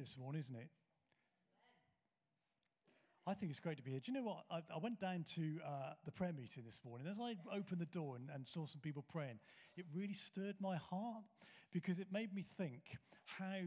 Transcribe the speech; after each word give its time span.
this 0.00 0.16
morning, 0.18 0.40
isn't 0.40 0.56
it? 0.56 0.68
I 3.28 3.34
think 3.34 3.50
it's 3.50 3.58
great 3.58 3.76
to 3.78 3.82
be 3.82 3.90
here. 3.90 4.00
Do 4.00 4.12
you 4.12 4.18
know 4.18 4.24
what? 4.24 4.44
I, 4.50 4.58
I 4.72 4.78
went 4.80 5.00
down 5.00 5.24
to 5.34 5.58
uh, 5.66 5.94
the 6.04 6.12
prayer 6.12 6.32
meeting 6.32 6.62
this 6.64 6.80
morning. 6.84 7.08
As 7.08 7.18
I 7.18 7.34
opened 7.52 7.80
the 7.80 7.86
door 7.86 8.14
and, 8.14 8.28
and 8.32 8.46
saw 8.46 8.66
some 8.66 8.80
people 8.80 9.04
praying, 9.10 9.40
it 9.76 9.84
really 9.92 10.12
stirred 10.12 10.54
my 10.60 10.76
heart 10.76 11.24
because 11.72 11.98
it 11.98 12.06
made 12.12 12.32
me 12.32 12.44
think 12.56 12.82
how 13.24 13.60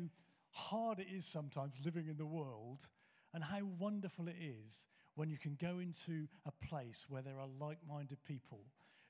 hard 0.52 1.00
it 1.00 1.08
is 1.14 1.26
sometimes 1.26 1.76
living 1.84 2.08
in 2.08 2.18
the 2.18 2.26
world 2.26 2.88
and 3.34 3.44
how 3.44 3.60
wonderful 3.78 4.28
it 4.30 4.38
is 4.40 4.88
when 5.16 5.30
you 5.30 5.38
can 5.38 5.58
go 5.60 5.80
into 5.80 6.28
a 6.46 6.66
place 6.66 7.06
where 7.10 7.22
there 7.22 7.40
are 7.40 7.50
like 7.60 7.80
minded 7.88 8.24
people 8.24 8.62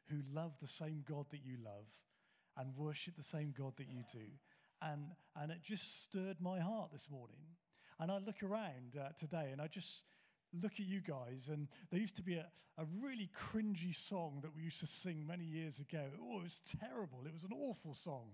who 0.10 0.18
love 0.34 0.54
the 0.60 0.68
same 0.68 1.04
God 1.08 1.28
that 1.30 1.46
you 1.46 1.58
love 1.64 1.86
and 2.58 2.76
worship 2.76 3.16
the 3.16 3.24
same 3.24 3.54
God 3.56 3.74
that 3.78 3.88
you 3.88 4.02
do. 4.12 4.26
And, 4.82 5.08
and 5.36 5.52
it 5.52 5.62
just 5.64 6.04
stirred 6.04 6.38
my 6.40 6.60
heart 6.60 6.92
this 6.92 7.10
morning. 7.10 7.38
And 8.00 8.12
I 8.12 8.20
look 8.20 8.44
around 8.44 8.96
uh, 8.98 9.10
today 9.18 9.50
and 9.52 9.62
I 9.62 9.68
just 9.68 10.04
look 10.54 10.74
at 10.74 10.86
you 10.86 11.02
guys. 11.02 11.50
And 11.52 11.68
there 11.92 12.00
used 12.00 12.16
to 12.16 12.22
be 12.22 12.36
a, 12.36 12.46
a 12.78 12.86
really 13.02 13.30
cringy 13.36 13.94
song 13.94 14.40
that 14.42 14.56
we 14.56 14.64
used 14.64 14.80
to 14.80 14.88
sing 14.88 15.26
many 15.28 15.44
years 15.44 15.80
ago. 15.80 16.04
Oh, 16.22 16.40
it 16.40 16.44
was 16.44 16.62
terrible. 16.80 17.20
It 17.26 17.34
was 17.34 17.44
an 17.44 17.52
awful 17.54 17.94
song. 17.94 18.28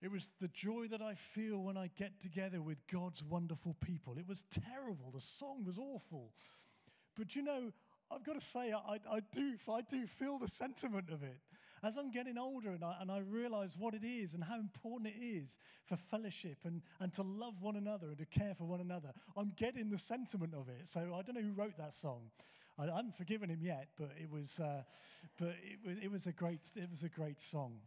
It 0.00 0.10
was 0.10 0.30
the 0.40 0.48
joy 0.48 0.86
that 0.90 1.02
I 1.02 1.14
feel 1.14 1.58
when 1.58 1.76
I 1.76 1.90
get 1.98 2.20
together 2.20 2.62
with 2.62 2.78
God's 2.86 3.22
wonderful 3.22 3.74
people. 3.84 4.16
It 4.16 4.28
was 4.28 4.44
terrible. 4.50 5.10
The 5.12 5.20
song 5.20 5.64
was 5.66 5.76
awful. 5.78 6.30
But 7.16 7.34
you 7.34 7.42
know, 7.42 7.72
I've 8.10 8.24
got 8.24 8.34
to 8.34 8.40
say, 8.40 8.72
I, 8.72 9.00
I, 9.10 9.20
do, 9.32 9.54
I 9.70 9.80
do 9.82 10.06
feel 10.06 10.38
the 10.38 10.48
sentiment 10.48 11.10
of 11.10 11.22
it. 11.22 11.40
As 11.82 11.96
I'm 11.96 12.10
getting 12.10 12.38
older 12.38 12.70
and 12.70 12.84
I, 12.84 12.96
and 13.00 13.10
I 13.10 13.18
realize 13.18 13.76
what 13.78 13.94
it 13.94 14.04
is 14.04 14.34
and 14.34 14.42
how 14.42 14.58
important 14.58 15.12
it 15.14 15.22
is 15.22 15.58
for 15.82 15.96
fellowship 15.96 16.58
and, 16.64 16.82
and 17.00 17.12
to 17.14 17.22
love 17.22 17.62
one 17.62 17.76
another 17.76 18.08
and 18.08 18.18
to 18.18 18.26
care 18.26 18.54
for 18.54 18.64
one 18.64 18.80
another, 18.80 19.12
I'm 19.36 19.52
getting 19.56 19.90
the 19.90 19.98
sentiment 19.98 20.54
of 20.54 20.68
it. 20.68 20.88
So 20.88 21.00
I 21.00 21.22
don't 21.22 21.34
know 21.34 21.42
who 21.42 21.52
wrote 21.52 21.76
that 21.78 21.94
song. 21.94 22.30
I, 22.78 22.84
I 22.84 22.96
haven't 22.96 23.16
forgiven 23.16 23.50
him 23.50 23.60
yet, 23.62 23.88
but 23.98 24.10
it 24.20 24.30
was, 24.30 24.60
uh, 24.60 24.82
but 25.38 25.48
it 25.48 25.78
was, 25.84 25.96
it 26.02 26.10
was 26.10 26.26
a 26.26 26.32
great, 26.32 26.60
it 26.76 26.90
was 26.90 27.02
a 27.02 27.08
great 27.08 27.40
song. 27.40 27.78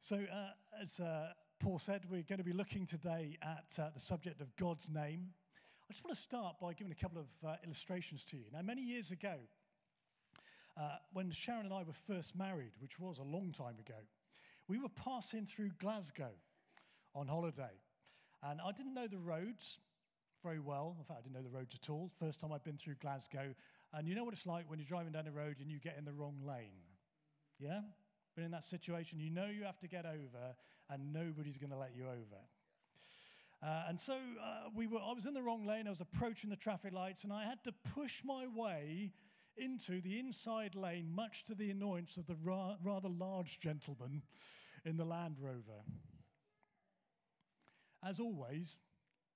So, 0.00 0.16
uh, 0.16 0.80
as 0.80 1.00
uh, 1.00 1.32
Paul 1.58 1.78
said, 1.78 2.02
we're 2.08 2.22
going 2.22 2.38
to 2.38 2.44
be 2.44 2.52
looking 2.52 2.86
today 2.86 3.38
at 3.42 3.82
uh, 3.82 3.90
the 3.92 4.00
subject 4.00 4.40
of 4.40 4.54
God's 4.56 4.88
name. 4.90 5.30
I 5.88 5.92
just 5.92 6.04
want 6.04 6.14
to 6.14 6.20
start 6.20 6.56
by 6.60 6.74
giving 6.74 6.92
a 6.92 6.96
couple 6.96 7.18
of 7.18 7.48
uh, 7.48 7.54
illustrations 7.64 8.24
to 8.24 8.36
you. 8.36 8.44
Now, 8.52 8.62
many 8.62 8.82
years 8.82 9.10
ago, 9.10 9.34
uh, 10.76 10.96
when 11.12 11.30
Sharon 11.30 11.64
and 11.64 11.74
I 11.74 11.82
were 11.82 11.92
first 11.92 12.36
married, 12.36 12.72
which 12.78 12.98
was 12.98 13.18
a 13.18 13.22
long 13.22 13.52
time 13.52 13.78
ago, 13.78 13.98
we 14.68 14.78
were 14.78 14.88
passing 14.88 15.46
through 15.46 15.70
Glasgow 15.78 16.30
on 17.14 17.28
holiday. 17.28 17.80
And 18.42 18.60
I 18.60 18.72
didn't 18.72 18.94
know 18.94 19.06
the 19.06 19.18
roads 19.18 19.78
very 20.42 20.60
well. 20.60 20.94
In 20.98 21.04
fact, 21.04 21.20
I 21.20 21.22
didn't 21.22 21.34
know 21.34 21.48
the 21.48 21.56
roads 21.56 21.74
at 21.74 21.88
all. 21.88 22.10
First 22.18 22.40
time 22.40 22.52
I'd 22.52 22.62
been 22.62 22.76
through 22.76 22.96
Glasgow. 23.00 23.54
And 23.92 24.06
you 24.06 24.14
know 24.14 24.24
what 24.24 24.34
it's 24.34 24.46
like 24.46 24.68
when 24.68 24.78
you're 24.78 24.86
driving 24.86 25.12
down 25.12 25.24
the 25.24 25.32
road 25.32 25.56
and 25.60 25.70
you 25.70 25.78
get 25.78 25.96
in 25.98 26.04
the 26.04 26.12
wrong 26.12 26.36
lane? 26.46 26.84
Yeah? 27.58 27.80
Been 28.34 28.44
in 28.44 28.50
that 28.50 28.64
situation, 28.64 29.18
you 29.18 29.30
know 29.30 29.46
you 29.46 29.64
have 29.64 29.78
to 29.78 29.88
get 29.88 30.04
over, 30.04 30.54
and 30.90 31.12
nobody's 31.12 31.56
going 31.56 31.70
to 31.70 31.78
let 31.78 31.96
you 31.96 32.04
over. 32.04 32.42
Uh, 33.62 33.84
and 33.88 33.98
so 33.98 34.12
uh, 34.12 34.68
we 34.74 34.86
were, 34.86 34.98
I 34.98 35.12
was 35.12 35.24
in 35.24 35.32
the 35.32 35.42
wrong 35.42 35.66
lane. 35.66 35.86
I 35.86 35.90
was 35.90 36.02
approaching 36.02 36.50
the 36.50 36.56
traffic 36.56 36.92
lights, 36.92 37.24
and 37.24 37.32
I 37.32 37.44
had 37.44 37.64
to 37.64 37.72
push 37.94 38.20
my 38.24 38.46
way 38.54 39.12
into 39.56 40.00
the 40.00 40.18
inside 40.18 40.74
lane, 40.74 41.10
much 41.14 41.44
to 41.44 41.54
the 41.54 41.70
annoyance 41.70 42.16
of 42.16 42.26
the 42.26 42.36
ra- 42.42 42.76
rather 42.82 43.08
large 43.08 43.58
gentleman 43.58 44.22
in 44.84 44.96
the 44.96 45.04
Land 45.04 45.36
Rover. 45.40 45.82
As 48.04 48.20
always, 48.20 48.78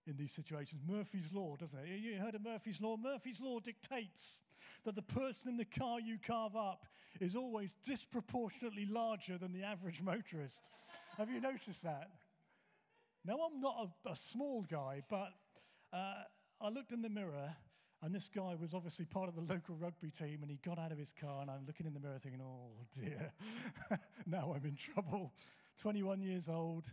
in 0.06 0.16
these 0.16 0.32
situations, 0.32 0.82
Murphy's 0.86 1.32
Law, 1.32 1.56
doesn't 1.56 1.78
it? 1.78 1.88
You 2.00 2.18
heard 2.18 2.34
of 2.34 2.42
Murphy's 2.42 2.80
Law? 2.80 2.96
Murphy's 2.96 3.40
Law 3.40 3.60
dictates 3.60 4.40
that 4.84 4.94
the 4.94 5.02
person 5.02 5.50
in 5.50 5.56
the 5.56 5.64
car 5.64 6.00
you 6.00 6.18
carve 6.24 6.56
up 6.56 6.86
is 7.20 7.34
always 7.34 7.74
disproportionately 7.84 8.86
larger 8.86 9.38
than 9.38 9.52
the 9.52 9.62
average 9.62 10.00
motorist. 10.00 10.70
Have 11.16 11.30
you 11.30 11.40
noticed 11.40 11.82
that? 11.82 12.10
Now, 13.24 13.38
I'm 13.40 13.60
not 13.60 13.90
a, 14.06 14.10
a 14.10 14.16
small 14.16 14.62
guy, 14.62 15.02
but 15.08 15.32
uh, 15.92 16.22
I 16.60 16.68
looked 16.68 16.92
in 16.92 17.02
the 17.02 17.08
mirror 17.08 17.54
and 18.02 18.14
this 18.14 18.28
guy 18.28 18.54
was 18.58 18.72
obviously 18.72 19.04
part 19.04 19.28
of 19.28 19.34
the 19.34 19.42
local 19.42 19.76
rugby 19.76 20.10
team, 20.10 20.38
and 20.42 20.50
he 20.50 20.58
got 20.64 20.78
out 20.78 20.92
of 20.92 20.98
his 20.98 21.12
car, 21.12 21.42
and 21.42 21.50
I'm 21.50 21.66
looking 21.66 21.86
in 21.86 21.92
the 21.92 22.00
mirror 22.00 22.18
thinking, 22.18 22.40
oh 22.42 22.70
dear, 22.98 23.32
now 24.26 24.54
I'm 24.56 24.64
in 24.64 24.76
trouble. 24.76 25.32
21 25.78 26.22
years 26.22 26.48
old, 26.48 26.84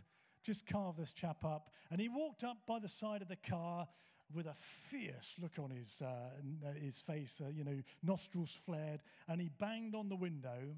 just 0.42 0.66
carved 0.66 0.98
this 0.98 1.12
chap 1.12 1.44
up. 1.44 1.70
And 1.90 2.00
he 2.00 2.08
walked 2.08 2.44
up 2.44 2.58
by 2.66 2.78
the 2.78 2.88
side 2.88 3.22
of 3.22 3.28
the 3.28 3.36
car 3.36 3.86
with 4.34 4.46
a 4.46 4.54
fierce 4.54 5.34
look 5.40 5.58
on 5.58 5.70
his, 5.70 6.02
uh, 6.02 6.72
his 6.78 6.98
face, 7.00 7.40
uh, 7.42 7.48
you 7.48 7.64
know, 7.64 7.82
nostrils 8.02 8.56
flared, 8.64 9.00
and 9.28 9.40
he 9.40 9.50
banged 9.58 9.94
on 9.94 10.08
the 10.08 10.16
window 10.16 10.74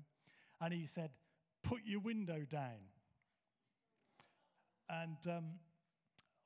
and 0.61 0.75
he 0.75 0.87
said, 0.87 1.11
Put 1.63 1.81
your 1.85 2.01
window 2.01 2.47
down. 2.49 2.81
And 4.89 5.17
um, 5.27 5.45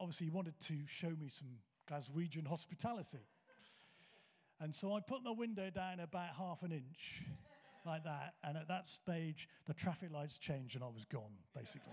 obviously, 0.00 0.26
he 0.26 0.30
wanted 0.30 0.58
to 0.60 0.74
show 0.86 1.10
me 1.10 1.28
some 1.28 1.48
Glaswegian 1.88 2.46
hospitality. 2.46 3.26
And 4.60 4.74
so 4.74 4.94
I 4.94 5.00
put 5.00 5.22
my 5.22 5.30
window 5.30 5.70
down 5.70 6.00
about 6.00 6.30
half 6.36 6.62
an 6.62 6.72
inch, 6.72 7.22
like 7.84 8.04
that. 8.04 8.34
And 8.42 8.56
at 8.56 8.68
that 8.68 8.88
stage, 8.88 9.48
the 9.66 9.74
traffic 9.74 10.10
lights 10.12 10.38
changed 10.38 10.76
and 10.76 10.84
I 10.84 10.88
was 10.88 11.04
gone, 11.04 11.32
basically. 11.54 11.92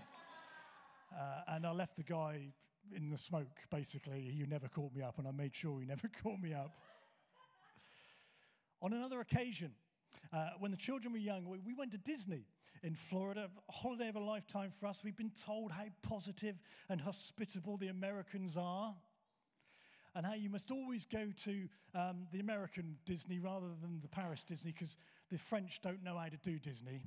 Uh, 1.12 1.56
and 1.56 1.66
I 1.66 1.72
left 1.72 1.94
the 1.96 2.02
guy 2.02 2.54
in 2.96 3.10
the 3.10 3.18
smoke, 3.18 3.58
basically. 3.70 4.22
He 4.22 4.46
never 4.48 4.66
called 4.66 4.96
me 4.96 5.02
up, 5.02 5.18
and 5.18 5.28
I 5.28 5.30
made 5.30 5.54
sure 5.54 5.78
he 5.78 5.86
never 5.86 6.08
called 6.22 6.42
me 6.42 6.54
up. 6.54 6.72
On 8.80 8.94
another 8.94 9.20
occasion, 9.20 9.72
uh, 10.32 10.50
when 10.58 10.70
the 10.70 10.76
children 10.76 11.12
were 11.12 11.18
young, 11.18 11.46
we, 11.46 11.58
we, 11.58 11.74
went 11.74 11.92
to 11.92 11.98
Disney 11.98 12.46
in 12.82 12.94
Florida, 12.94 13.50
a 13.68 13.72
holiday 13.72 14.08
of 14.08 14.16
a 14.16 14.20
lifetime 14.20 14.70
for 14.70 14.86
us. 14.86 15.02
We've 15.04 15.16
been 15.16 15.32
told 15.44 15.70
how 15.70 15.84
positive 16.02 16.56
and 16.88 17.00
hospitable 17.00 17.76
the 17.76 17.88
Americans 17.88 18.56
are 18.56 18.94
and 20.14 20.26
how 20.26 20.34
you 20.34 20.50
must 20.50 20.70
always 20.70 21.06
go 21.06 21.28
to 21.44 21.68
um, 21.94 22.26
the 22.32 22.40
American 22.40 22.96
Disney 23.06 23.38
rather 23.38 23.68
than 23.80 24.00
the 24.02 24.08
Paris 24.08 24.42
Disney 24.42 24.72
because 24.72 24.96
the 25.30 25.38
French 25.38 25.80
don't 25.80 26.02
know 26.02 26.16
how 26.16 26.26
to 26.26 26.36
do 26.38 26.58
Disney. 26.58 27.02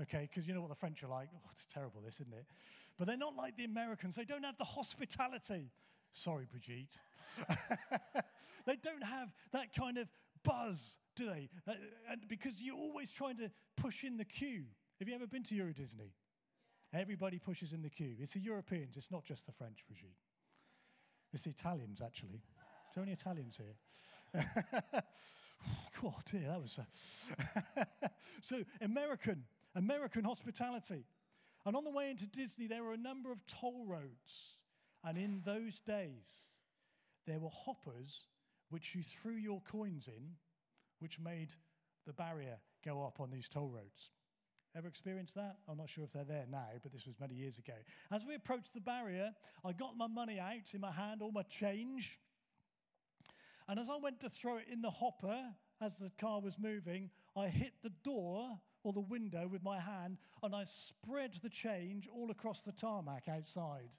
Okay, 0.00 0.28
because 0.28 0.46
you 0.46 0.54
know 0.54 0.60
what 0.60 0.70
the 0.70 0.74
French 0.74 1.02
are 1.04 1.08
like. 1.08 1.28
Oh, 1.34 1.48
it's 1.52 1.66
terrible, 1.66 2.00
this, 2.00 2.20
isn't 2.20 2.34
it? 2.34 2.46
But 2.98 3.06
they're 3.06 3.16
not 3.16 3.36
like 3.36 3.56
the 3.56 3.64
Americans. 3.64 4.16
They 4.16 4.24
don't 4.24 4.44
have 4.44 4.58
the 4.58 4.64
hospitality. 4.64 5.70
Sorry, 6.12 6.46
Brigitte. 6.50 6.98
they 8.66 8.76
don't 8.76 9.02
have 9.02 9.32
that 9.52 9.74
kind 9.74 9.98
of 9.98 10.08
buzz, 10.44 10.98
do 11.16 11.26
they? 11.26 11.48
Uh, 11.66 11.74
and 12.10 12.26
because 12.28 12.60
you're 12.60 12.76
always 12.76 13.12
trying 13.12 13.36
to 13.38 13.50
push 13.76 14.04
in 14.04 14.16
the 14.16 14.24
queue. 14.24 14.64
Have 14.98 15.08
you 15.08 15.14
ever 15.14 15.26
been 15.26 15.42
to 15.44 15.54
Euro 15.56 15.72
Disney? 15.72 16.12
Yeah. 16.92 17.00
Everybody 17.00 17.38
pushes 17.38 17.72
in 17.72 17.82
the 17.82 17.90
queue. 17.90 18.14
It's 18.20 18.34
the 18.34 18.40
Europeans, 18.40 18.96
it's 18.96 19.10
not 19.10 19.24
just 19.24 19.46
the 19.46 19.52
French, 19.52 19.84
Brigitte. 19.86 20.16
It's 21.34 21.42
the 21.42 21.50
Italians, 21.50 22.00
actually. 22.00 22.40
It's 22.88 22.96
only 22.96 23.12
Italians 23.12 23.58
here. 23.58 24.44
God, 24.92 25.02
oh, 26.04 26.14
dear, 26.30 26.42
that 26.46 26.62
was. 26.62 26.78
Uh, 26.78 27.84
a 28.04 28.10
so, 28.40 28.62
American, 28.80 29.42
American 29.74 30.22
hospitality. 30.22 31.04
And 31.66 31.74
on 31.74 31.82
the 31.82 31.90
way 31.90 32.10
into 32.10 32.26
Disney, 32.26 32.68
there 32.68 32.84
were 32.84 32.92
a 32.92 32.98
number 32.98 33.32
of 33.32 33.44
toll 33.46 33.84
roads. 33.84 34.58
And 35.02 35.18
in 35.18 35.42
those 35.44 35.80
days, 35.80 36.30
there 37.26 37.40
were 37.40 37.50
hoppers 37.50 38.26
which 38.70 38.94
you 38.94 39.02
threw 39.02 39.34
your 39.34 39.60
coins 39.60 40.06
in, 40.06 40.34
which 41.00 41.18
made 41.18 41.52
the 42.06 42.12
barrier 42.12 42.58
go 42.84 43.04
up 43.04 43.18
on 43.18 43.30
these 43.30 43.48
toll 43.48 43.68
roads. 43.68 44.10
Ever 44.76 44.88
experienced 44.88 45.36
that? 45.36 45.58
I'm 45.68 45.76
not 45.76 45.88
sure 45.88 46.02
if 46.02 46.12
they're 46.12 46.24
there 46.24 46.46
now, 46.50 46.66
but 46.82 46.92
this 46.92 47.06
was 47.06 47.14
many 47.20 47.34
years 47.34 47.58
ago. 47.58 47.74
As 48.10 48.24
we 48.24 48.34
approached 48.34 48.74
the 48.74 48.80
barrier, 48.80 49.30
I 49.64 49.72
got 49.72 49.96
my 49.96 50.08
money 50.08 50.40
out 50.40 50.74
in 50.74 50.80
my 50.80 50.90
hand, 50.90 51.22
all 51.22 51.30
my 51.30 51.42
change. 51.42 52.18
And 53.68 53.78
as 53.78 53.88
I 53.88 53.96
went 53.96 54.20
to 54.20 54.28
throw 54.28 54.56
it 54.56 54.66
in 54.70 54.82
the 54.82 54.90
hopper, 54.90 55.44
as 55.80 55.98
the 55.98 56.10
car 56.18 56.40
was 56.40 56.58
moving, 56.58 57.10
I 57.36 57.48
hit 57.48 57.74
the 57.82 57.92
door 58.02 58.58
or 58.82 58.92
the 58.92 59.00
window 59.00 59.48
with 59.50 59.62
my 59.62 59.78
hand 59.78 60.18
and 60.42 60.54
I 60.54 60.64
spread 60.64 61.34
the 61.42 61.48
change 61.48 62.08
all 62.12 62.30
across 62.30 62.62
the 62.62 62.72
tarmac 62.72 63.28
outside. 63.28 63.90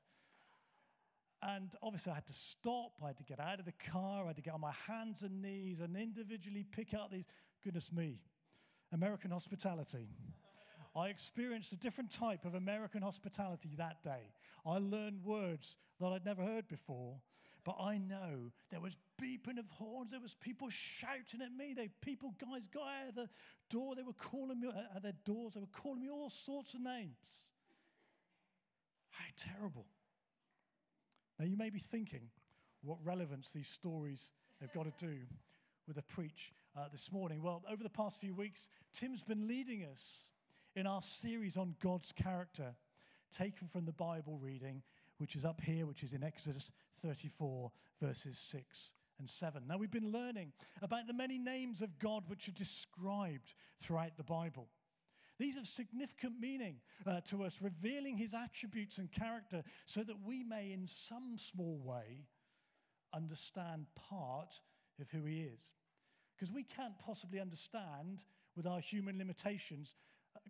And 1.41 1.73
obviously, 1.81 2.11
I 2.11 2.15
had 2.15 2.27
to 2.27 2.33
stop. 2.33 2.93
I 3.03 3.07
had 3.07 3.17
to 3.17 3.23
get 3.23 3.39
out 3.39 3.59
of 3.59 3.65
the 3.65 3.73
car. 3.91 4.23
I 4.23 4.27
had 4.27 4.35
to 4.37 4.41
get 4.41 4.53
on 4.53 4.61
my 4.61 4.73
hands 4.87 5.21
and 5.21 5.41
knees 5.41 5.79
and 5.79 5.95
individually 5.95 6.65
pick 6.69 6.93
out 6.93 7.11
these. 7.11 7.27
Goodness 7.63 7.91
me, 7.91 8.19
American 8.91 9.31
hospitality. 9.31 10.07
I 10.95 11.09
experienced 11.09 11.73
a 11.73 11.77
different 11.77 12.11
type 12.11 12.45
of 12.45 12.55
American 12.55 13.01
hospitality 13.01 13.75
that 13.77 14.01
day. 14.01 14.31
I 14.65 14.77
learned 14.77 15.23
words 15.23 15.75
that 15.99 16.07
I'd 16.07 16.25
never 16.25 16.41
heard 16.41 16.67
before, 16.69 17.19
but 17.65 17.75
I 17.81 17.97
know 17.97 18.51
there 18.71 18.79
was 18.79 18.95
beeping 19.21 19.59
of 19.59 19.69
horns, 19.71 20.11
there 20.11 20.21
was 20.21 20.35
people 20.35 20.69
shouting 20.69 21.41
at 21.41 21.51
me. 21.51 21.73
They 21.73 21.89
people, 22.01 22.33
guys, 22.39 22.63
out 22.75 23.09
of 23.09 23.15
the 23.15 23.29
door. 23.69 23.95
They 23.95 24.03
were 24.03 24.13
calling 24.13 24.61
me 24.61 24.69
at 24.95 25.03
their 25.03 25.13
doors. 25.25 25.53
They 25.53 25.59
were 25.59 25.67
calling 25.67 26.01
me 26.01 26.09
all 26.09 26.29
sorts 26.29 26.73
of 26.73 26.81
names. 26.81 27.51
How 29.09 29.25
terrible! 29.37 29.87
Now, 31.39 31.45
you 31.45 31.57
may 31.57 31.69
be 31.69 31.79
thinking 31.79 32.29
what 32.81 32.97
relevance 33.03 33.51
these 33.51 33.67
stories 33.67 34.31
have 34.61 34.71
got 34.73 34.85
to 34.85 35.05
do 35.05 35.17
with 35.87 35.97
a 35.97 36.01
preach 36.03 36.53
uh, 36.77 36.87
this 36.91 37.11
morning. 37.11 37.41
Well, 37.41 37.63
over 37.69 37.83
the 37.83 37.89
past 37.89 38.21
few 38.21 38.33
weeks, 38.33 38.69
Tim's 38.93 39.23
been 39.23 39.47
leading 39.47 39.83
us 39.83 40.29
in 40.75 40.85
our 40.85 41.01
series 41.01 41.57
on 41.57 41.75
God's 41.81 42.11
character, 42.11 42.75
taken 43.35 43.67
from 43.67 43.85
the 43.85 43.93
Bible 43.93 44.37
reading, 44.41 44.81
which 45.17 45.35
is 45.35 45.45
up 45.45 45.61
here, 45.61 45.85
which 45.85 46.03
is 46.03 46.13
in 46.13 46.23
Exodus 46.23 46.71
34, 47.01 47.71
verses 48.01 48.37
6 48.37 48.91
and 49.19 49.29
7. 49.29 49.63
Now, 49.67 49.77
we've 49.77 49.91
been 49.91 50.11
learning 50.11 50.51
about 50.81 51.07
the 51.07 51.13
many 51.13 51.37
names 51.37 51.81
of 51.81 51.97
God 51.99 52.23
which 52.27 52.49
are 52.49 52.53
described 52.53 53.53
throughout 53.79 54.17
the 54.17 54.23
Bible. 54.23 54.67
These 55.37 55.55
have 55.55 55.67
significant 55.67 56.39
meaning 56.39 56.77
uh, 57.05 57.21
to 57.27 57.43
us, 57.43 57.57
revealing 57.61 58.17
his 58.17 58.33
attributes 58.33 58.97
and 58.97 59.11
character 59.11 59.63
so 59.85 60.01
that 60.03 60.15
we 60.25 60.43
may, 60.43 60.71
in 60.71 60.87
some 60.87 61.37
small 61.37 61.79
way, 61.83 62.27
understand 63.13 63.85
part 63.95 64.59
of 64.99 65.09
who 65.09 65.25
he 65.25 65.41
is. 65.41 65.71
Because 66.35 66.53
we 66.53 66.63
can't 66.63 66.97
possibly 66.99 67.39
understand, 67.39 68.23
with 68.55 68.65
our 68.65 68.79
human 68.79 69.17
limitations, 69.17 69.95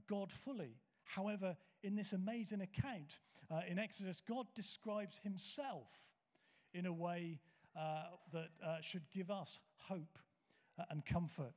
God 0.07 0.31
fully. 0.31 0.78
However, 1.04 1.56
in 1.84 1.96
this 1.96 2.13
amazing 2.13 2.62
account 2.62 3.19
uh, 3.52 3.62
in 3.68 3.78
Exodus, 3.78 4.22
God 4.28 4.48
describes 4.56 5.19
himself 5.24 5.88
in 6.74 6.86
a 6.86 6.94
way 6.94 7.40
uh, 7.78 8.04
that 8.34 8.50
uh, 8.66 8.78
should 8.81 9.04
give 9.12 9.30
us 9.30 9.60
hope 9.78 10.18
uh, 10.80 10.84
and 10.90 11.06
comfort. 11.06 11.54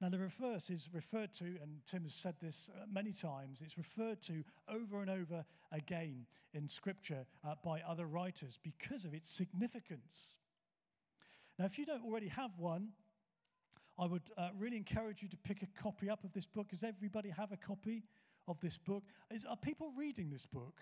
Now, 0.00 0.08
the 0.08 0.18
reverse 0.18 0.70
is 0.70 0.88
referred 0.94 1.32
to, 1.34 1.44
and 1.44 1.80
Tim 1.86 2.04
has 2.04 2.14
said 2.14 2.34
this 2.40 2.70
uh, 2.74 2.86
many 2.90 3.12
times, 3.12 3.60
it's 3.62 3.76
referred 3.76 4.22
to 4.22 4.44
over 4.66 5.02
and 5.02 5.10
over 5.10 5.44
again 5.72 6.24
in 6.54 6.68
Scripture 6.68 7.26
uh, 7.46 7.54
by 7.62 7.82
other 7.82 8.06
writers 8.06 8.58
because 8.62 9.04
of 9.04 9.12
its 9.12 9.28
significance. 9.28 10.36
Now, 11.58 11.66
if 11.66 11.78
you 11.78 11.84
don't 11.84 12.02
already 12.02 12.28
have 12.28 12.58
one, 12.58 12.88
I 14.00 14.06
would 14.06 14.22
uh, 14.38 14.48
really 14.58 14.78
encourage 14.78 15.22
you 15.22 15.28
to 15.28 15.36
pick 15.36 15.62
a 15.62 15.66
copy 15.82 16.08
up 16.08 16.24
of 16.24 16.32
this 16.32 16.46
book. 16.46 16.68
Does 16.68 16.82
everybody 16.82 17.28
have 17.28 17.52
a 17.52 17.56
copy 17.56 18.02
of 18.48 18.58
this 18.60 18.78
book? 18.78 19.04
Is, 19.30 19.44
are 19.44 19.56
people 19.56 19.92
reading 19.94 20.30
this 20.30 20.46
book? 20.46 20.80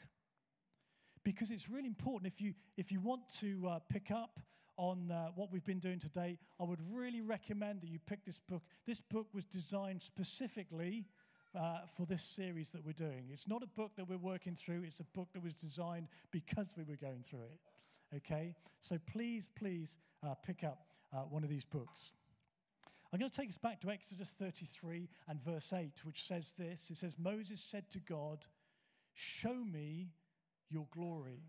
Because 1.25 1.50
it's 1.50 1.69
really 1.69 1.88
important. 1.88 2.32
If 2.32 2.41
you, 2.41 2.55
if 2.76 2.93
you 2.93 3.00
want 3.00 3.23
to 3.41 3.67
uh, 3.69 3.79
pick 3.88 4.12
up 4.12 4.38
on 4.76 5.11
uh, 5.11 5.31
what 5.35 5.50
we've 5.50 5.65
been 5.65 5.81
doing 5.81 5.99
today, 5.99 6.38
I 6.61 6.65
would 6.65 6.79
really 6.93 7.20
recommend 7.20 7.81
that 7.81 7.91
you 7.91 7.99
pick 7.99 8.25
this 8.25 8.38
book. 8.38 8.62
This 8.87 9.00
book 9.00 9.26
was 9.35 9.44
designed 9.44 10.00
specifically 10.00 11.05
uh, 11.59 11.79
for 11.97 12.06
this 12.06 12.23
series 12.23 12.71
that 12.71 12.87
we're 12.87 12.93
doing. 12.93 13.31
It's 13.32 13.49
not 13.49 13.64
a 13.64 13.67
book 13.67 13.97
that 13.97 14.09
we're 14.09 14.17
working 14.17 14.55
through, 14.55 14.85
it's 14.85 15.00
a 15.00 15.05
book 15.05 15.26
that 15.35 15.43
was 15.43 15.55
designed 15.55 16.06
because 16.31 16.76
we 16.76 16.85
were 16.85 16.97
going 16.97 17.25
through 17.29 17.41
it. 17.41 18.17
Okay? 18.19 18.55
So 18.81 18.97
please, 19.11 19.49
please 19.59 19.97
uh, 20.25 20.35
pick 20.47 20.62
up 20.62 20.87
uh, 21.12 21.23
one 21.23 21.43
of 21.43 21.50
these 21.50 21.64
books. 21.64 22.12
I'm 23.12 23.19
going 23.19 23.31
to 23.31 23.37
take 23.37 23.49
us 23.49 23.56
back 23.58 23.81
to 23.81 23.90
Exodus 23.90 24.28
33 24.38 25.08
and 25.28 25.43
verse 25.43 25.72
8, 25.72 25.93
which 26.05 26.25
says 26.25 26.55
this 26.58 26.90
It 26.90 26.99
says, 26.99 27.16
Moses 27.19 27.60
said 27.60 27.88
to 27.90 28.00
God, 28.00 28.44
Show 29.14 29.55
me 29.55 30.10
your 30.70 30.87
glory. 30.90 31.43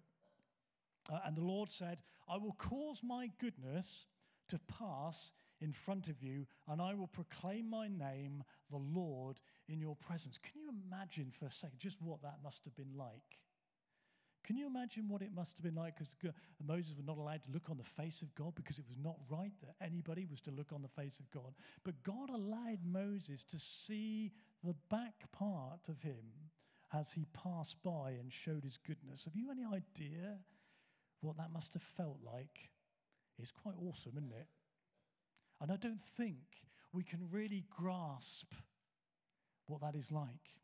Uh, 1.12 1.20
and 1.26 1.36
the 1.36 1.44
Lord 1.44 1.70
said, 1.72 2.00
I 2.30 2.38
will 2.38 2.56
cause 2.58 3.02
my 3.04 3.30
goodness 3.40 4.06
to 4.50 4.60
pass 4.80 5.34
in 5.62 5.74
front 5.74 6.08
of 6.08 6.22
you, 6.22 6.46
and 6.68 6.82
I 6.82 6.94
will 6.94 7.08
proclaim 7.08 7.70
my 7.70 7.88
name, 7.88 8.44
the 8.72 8.78
Lord, 8.78 9.42
in 9.68 9.82
your 9.82 9.96
presence. 9.96 10.38
Can 10.38 10.62
you 10.62 10.70
imagine 10.88 11.32
for 11.32 11.46
a 11.46 11.52
second 11.52 11.80
just 11.80 12.02
what 12.02 12.22
that 12.22 12.40
must 12.44 12.64
have 12.64 12.76
been 12.76 12.98
like? 12.98 13.40
Can 14.44 14.58
you 14.58 14.66
imagine 14.66 15.08
what 15.08 15.22
it 15.22 15.34
must 15.36 15.58
have 15.58 15.64
been 15.64 15.76
like? 15.76 15.96
Because 15.96 16.16
Moses 16.66 16.96
was 16.96 17.06
not 17.06 17.18
allowed 17.18 17.44
to 17.44 17.52
look 17.52 17.70
on 17.70 17.78
the 17.78 17.84
face 17.84 18.22
of 18.22 18.34
God 18.36 18.56
because 18.56 18.80
it 18.80 18.86
was 18.88 18.98
not 19.04 19.18
right 19.30 19.52
that 19.62 19.76
anybody 19.86 20.26
was 20.26 20.42
to 20.42 20.52
look 20.52 20.72
on 20.74 20.82
the 20.82 20.88
face 20.88 21.20
of 21.20 21.30
God. 21.30 21.54
But 21.84 22.02
God 22.04 22.30
allowed 22.30 22.80
Moses 22.84 23.44
to 23.46 23.60
see 23.60 24.32
the 24.64 24.76
back 24.90 25.32
part 25.32 25.88
of 25.88 26.02
him 26.02 26.50
as 26.94 27.12
he 27.12 27.26
passed 27.34 27.82
by 27.84 28.12
and 28.20 28.34
showed 28.34 28.64
his 28.64 28.78
goodness. 28.78 29.26
Have 29.26 29.36
you 29.36 29.52
any 29.52 29.66
idea 29.66 30.40
what 31.22 31.38
that 31.38 31.52
must 31.52 31.74
have 31.74 31.84
felt 31.84 32.18
like? 32.26 32.70
It's 33.38 33.52
quite 33.52 33.76
awesome, 33.78 34.14
isn't 34.18 34.34
it? 34.34 34.48
And 35.62 35.72
I 35.72 35.76
don't 35.76 36.02
think 36.02 36.38
we 36.92 37.04
can 37.04 37.20
really 37.30 37.66
grasp 37.70 38.54
what 39.68 39.82
that 39.82 39.96
is 39.96 40.12
like. 40.12 40.56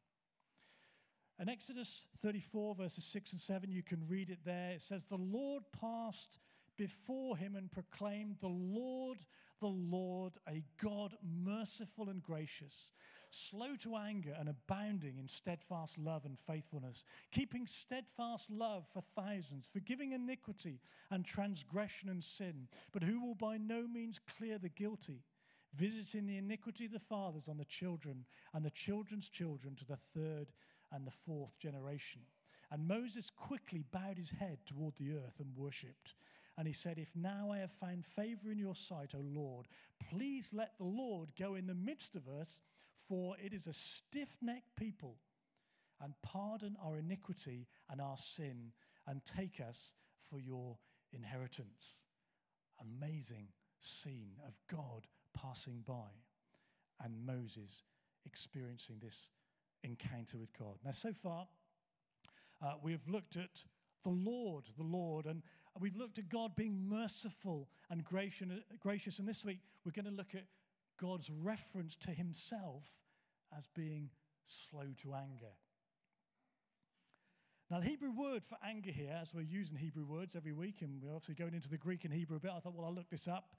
In 1.40 1.50
Exodus 1.50 2.08
34, 2.22 2.76
verses 2.76 3.04
6 3.04 3.34
and 3.34 3.42
7, 3.42 3.70
you 3.70 3.84
can 3.84 4.02
read 4.08 4.30
it 4.30 4.40
there. 4.46 4.72
It 4.72 4.82
says, 4.82 5.04
The 5.04 5.18
Lord 5.18 5.64
passed 5.82 6.40
before 6.78 7.36
him 7.36 7.56
and 7.56 7.70
proclaimed, 7.70 8.38
The 8.40 8.48
Lord, 8.48 9.18
the 9.60 9.68
Lord, 9.68 10.34
a 10.48 10.64
God 10.82 11.14
merciful 11.22 12.10
and 12.10 12.24
gracious, 12.24 12.92
slow 13.30 13.76
to 13.82 13.98
anger 13.98 14.34
and 14.40 14.48
abounding 14.48 15.18
in 15.18 15.28
steadfast 15.28 15.98
love 15.98 16.24
and 16.24 16.40
faithfulness, 16.40 17.04
keeping 17.32 17.68
steadfast 17.68 18.50
love 18.50 18.86
for 18.94 19.04
thousands, 19.16 19.68
forgiving 19.68 20.14
iniquity 20.14 20.80
and 21.12 21.26
transgression 21.26 22.08
and 22.08 22.24
sin, 22.24 22.70
but 22.94 23.04
who 23.04 23.20
will 23.20 23.36
by 23.36 23.58
no 23.58 23.86
means 23.88 24.22
clear 24.38 24.58
the 24.58 24.70
guilty, 24.70 25.22
visiting 25.74 26.26
the 26.26 26.38
iniquity 26.38 26.86
of 26.86 26.94
the 26.94 27.00
fathers 27.00 27.50
on 27.50 27.58
the 27.58 27.66
children 27.66 28.24
and 28.54 28.64
the 28.64 28.70
children's 28.70 29.28
children 29.28 29.76
to 29.76 29.86
the 29.86 30.00
third 30.14 30.48
and 30.96 31.06
the 31.06 31.12
fourth 31.12 31.60
generation. 31.60 32.22
And 32.72 32.88
Moses 32.88 33.30
quickly 33.30 33.84
bowed 33.92 34.18
his 34.18 34.32
head 34.32 34.60
toward 34.66 34.96
the 34.96 35.12
earth 35.12 35.40
and 35.40 35.56
worshipped. 35.56 36.16
And 36.58 36.66
he 36.68 36.74
said, 36.74 36.98
If 36.98 37.12
now 37.16 37.52
I 37.52 37.60
have 37.60 37.72
found 37.72 38.06
favor 38.06 38.50
in 38.52 38.58
your 38.58 38.76
sight, 38.76 39.14
O 39.14 39.22
Lord, 39.22 39.68
please 40.10 40.50
let 40.54 40.78
the 40.78 40.86
Lord 40.86 41.30
go 41.38 41.56
in 41.56 41.68
the 41.68 41.76
midst 41.76 42.16
of 42.16 42.28
us, 42.28 42.60
for 43.08 43.36
it 43.44 43.54
is 43.54 43.68
a 43.68 43.74
stiff 43.74 44.38
necked 44.42 44.76
people, 44.76 45.18
and 46.02 46.14
pardon 46.24 46.78
our 46.84 46.98
iniquity 46.98 47.68
and 47.90 48.02
our 48.02 48.18
sin, 48.18 48.72
and 49.06 49.22
take 49.26 49.60
us 49.60 49.94
for 50.18 50.40
your 50.40 50.78
inheritance. 51.14 52.02
Amazing 52.82 53.50
scene 53.82 54.38
of 54.48 54.56
God 54.68 55.08
passing 55.34 55.84
by 55.86 56.10
and 57.04 57.26
Moses 57.26 57.84
experiencing 58.26 58.98
this 59.02 59.30
encounter 59.86 60.38
with 60.38 60.52
God. 60.58 60.76
Now, 60.84 60.92
so 60.92 61.14
far, 61.14 61.48
uh, 62.62 62.74
we 62.82 62.92
have 62.92 63.08
looked 63.08 63.38
at 63.38 63.64
the 64.04 64.10
Lord, 64.10 64.66
the 64.78 64.84
Lord, 64.84 65.26
and 65.26 65.42
we've 65.80 65.96
looked 65.96 66.18
at 66.18 66.30
God 66.30 66.56
being 66.56 66.90
merciful 66.90 67.70
and 67.90 68.04
gracious. 68.04 69.20
And 69.20 69.28
this 69.28 69.46
week, 69.46 69.60
we're 69.86 69.92
going 69.92 70.06
to 70.06 70.12
look 70.12 70.36
at 70.36 70.46
God's 71.00 71.30
reference 71.30 71.96
to 71.98 72.12
himself 72.12 72.86
as 73.58 73.68
being 73.76 74.10
slow 74.46 74.94
to 75.04 75.14
anger. 75.14 75.54
Now, 77.72 77.80
the 77.80 77.88
Hebrew 77.88 78.12
word 78.12 78.46
for 78.46 78.58
anger 78.64 78.92
here, 78.92 79.18
as 79.20 79.34
we're 79.34 79.42
using 79.42 79.76
Hebrew 79.76 80.06
words 80.06 80.36
every 80.36 80.54
week, 80.54 80.82
and 80.82 81.02
we're 81.02 81.16
obviously 81.16 81.34
going 81.34 81.56
into 81.56 81.70
the 81.70 81.80
Greek 81.80 82.06
and 82.06 82.14
Hebrew 82.14 82.38
a 82.38 82.40
bit, 82.40 82.52
I 82.56 82.60
thought, 82.60 82.76
well, 82.76 82.86
I'll 82.86 82.94
look 82.94 83.10
this 83.10 83.28
up. 83.28 83.56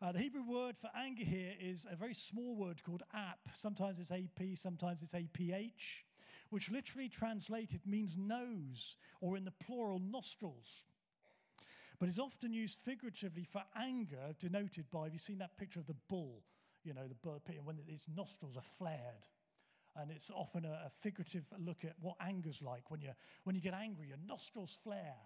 Uh, 0.00 0.12
the 0.12 0.20
Hebrew 0.20 0.44
word 0.44 0.76
for 0.76 0.88
anger 0.96 1.24
here 1.24 1.54
is 1.60 1.84
a 1.90 1.96
very 1.96 2.14
small 2.14 2.54
word 2.54 2.80
called 2.84 3.02
ap. 3.12 3.40
Sometimes 3.52 3.98
it's 3.98 4.12
AP, 4.12 4.54
sometimes 4.56 5.02
it's 5.02 5.12
APH, 5.12 6.04
which 6.50 6.70
literally 6.70 7.08
translated 7.08 7.80
means 7.84 8.16
nose, 8.16 8.96
or 9.20 9.36
in 9.36 9.44
the 9.44 9.50
plural, 9.50 9.98
nostrils. 9.98 10.84
But 11.98 12.08
is 12.08 12.20
often 12.20 12.52
used 12.52 12.78
figuratively 12.78 13.42
for 13.42 13.64
anger, 13.74 14.34
denoted 14.38 14.88
by, 14.88 15.04
have 15.04 15.12
you 15.12 15.18
seen 15.18 15.38
that 15.38 15.58
picture 15.58 15.80
of 15.80 15.88
the 15.88 15.96
bull? 16.08 16.44
You 16.84 16.94
know, 16.94 17.08
the 17.08 17.16
bull, 17.16 17.42
when 17.64 17.78
its 17.88 18.04
nostrils 18.14 18.56
are 18.56 18.62
flared. 18.62 19.26
And 19.96 20.12
it's 20.12 20.30
often 20.32 20.64
a, 20.64 20.82
a 20.86 20.90
figurative 21.00 21.42
look 21.58 21.84
at 21.84 21.94
what 22.00 22.14
anger's 22.24 22.62
like. 22.62 22.88
When 22.92 23.00
you, 23.00 23.10
when 23.42 23.56
you 23.56 23.60
get 23.60 23.74
angry, 23.74 24.06
your 24.06 24.18
nostrils 24.28 24.78
flare. 24.84 25.16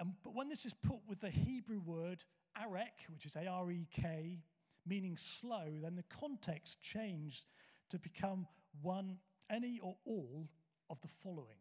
Um, 0.00 0.14
but 0.24 0.34
when 0.34 0.48
this 0.48 0.64
is 0.64 0.72
put 0.72 0.98
with 1.06 1.20
the 1.20 1.30
Hebrew 1.30 1.80
word 1.84 2.24
arek, 2.58 3.10
which 3.10 3.26
is 3.26 3.36
A 3.36 3.46
R 3.46 3.70
E 3.70 3.86
K, 3.94 4.38
meaning 4.86 5.16
slow, 5.16 5.66
then 5.82 5.94
the 5.94 6.04
context 6.04 6.80
changed 6.80 7.46
to 7.90 7.98
become 7.98 8.46
one, 8.80 9.18
any 9.50 9.78
or 9.82 9.96
all 10.06 10.48
of 10.88 11.00
the 11.02 11.08
following. 11.08 11.58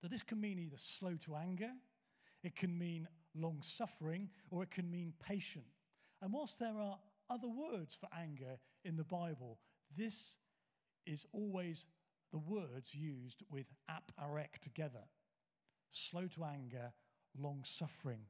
So 0.00 0.08
this 0.08 0.22
can 0.22 0.40
mean 0.40 0.58
either 0.58 0.76
slow 0.76 1.16
to 1.24 1.36
anger, 1.36 1.70
it 2.42 2.54
can 2.54 2.76
mean 2.76 3.08
long 3.34 3.62
suffering, 3.62 4.28
or 4.50 4.62
it 4.62 4.70
can 4.70 4.90
mean 4.90 5.14
patient. 5.22 5.64
And 6.20 6.32
whilst 6.32 6.58
there 6.58 6.78
are 6.78 6.98
other 7.30 7.48
words 7.48 7.96
for 7.96 8.08
anger 8.16 8.58
in 8.84 8.96
the 8.96 9.04
Bible, 9.04 9.58
this 9.96 10.36
is 11.06 11.24
always 11.32 11.86
the 12.32 12.38
words 12.38 12.94
used 12.94 13.42
with 13.50 13.66
ap 13.88 14.12
arek 14.22 14.58
together. 14.60 15.04
Slow 15.90 16.26
to 16.28 16.44
anger, 16.44 16.92
long 17.40 17.62
suffering, 17.64 18.20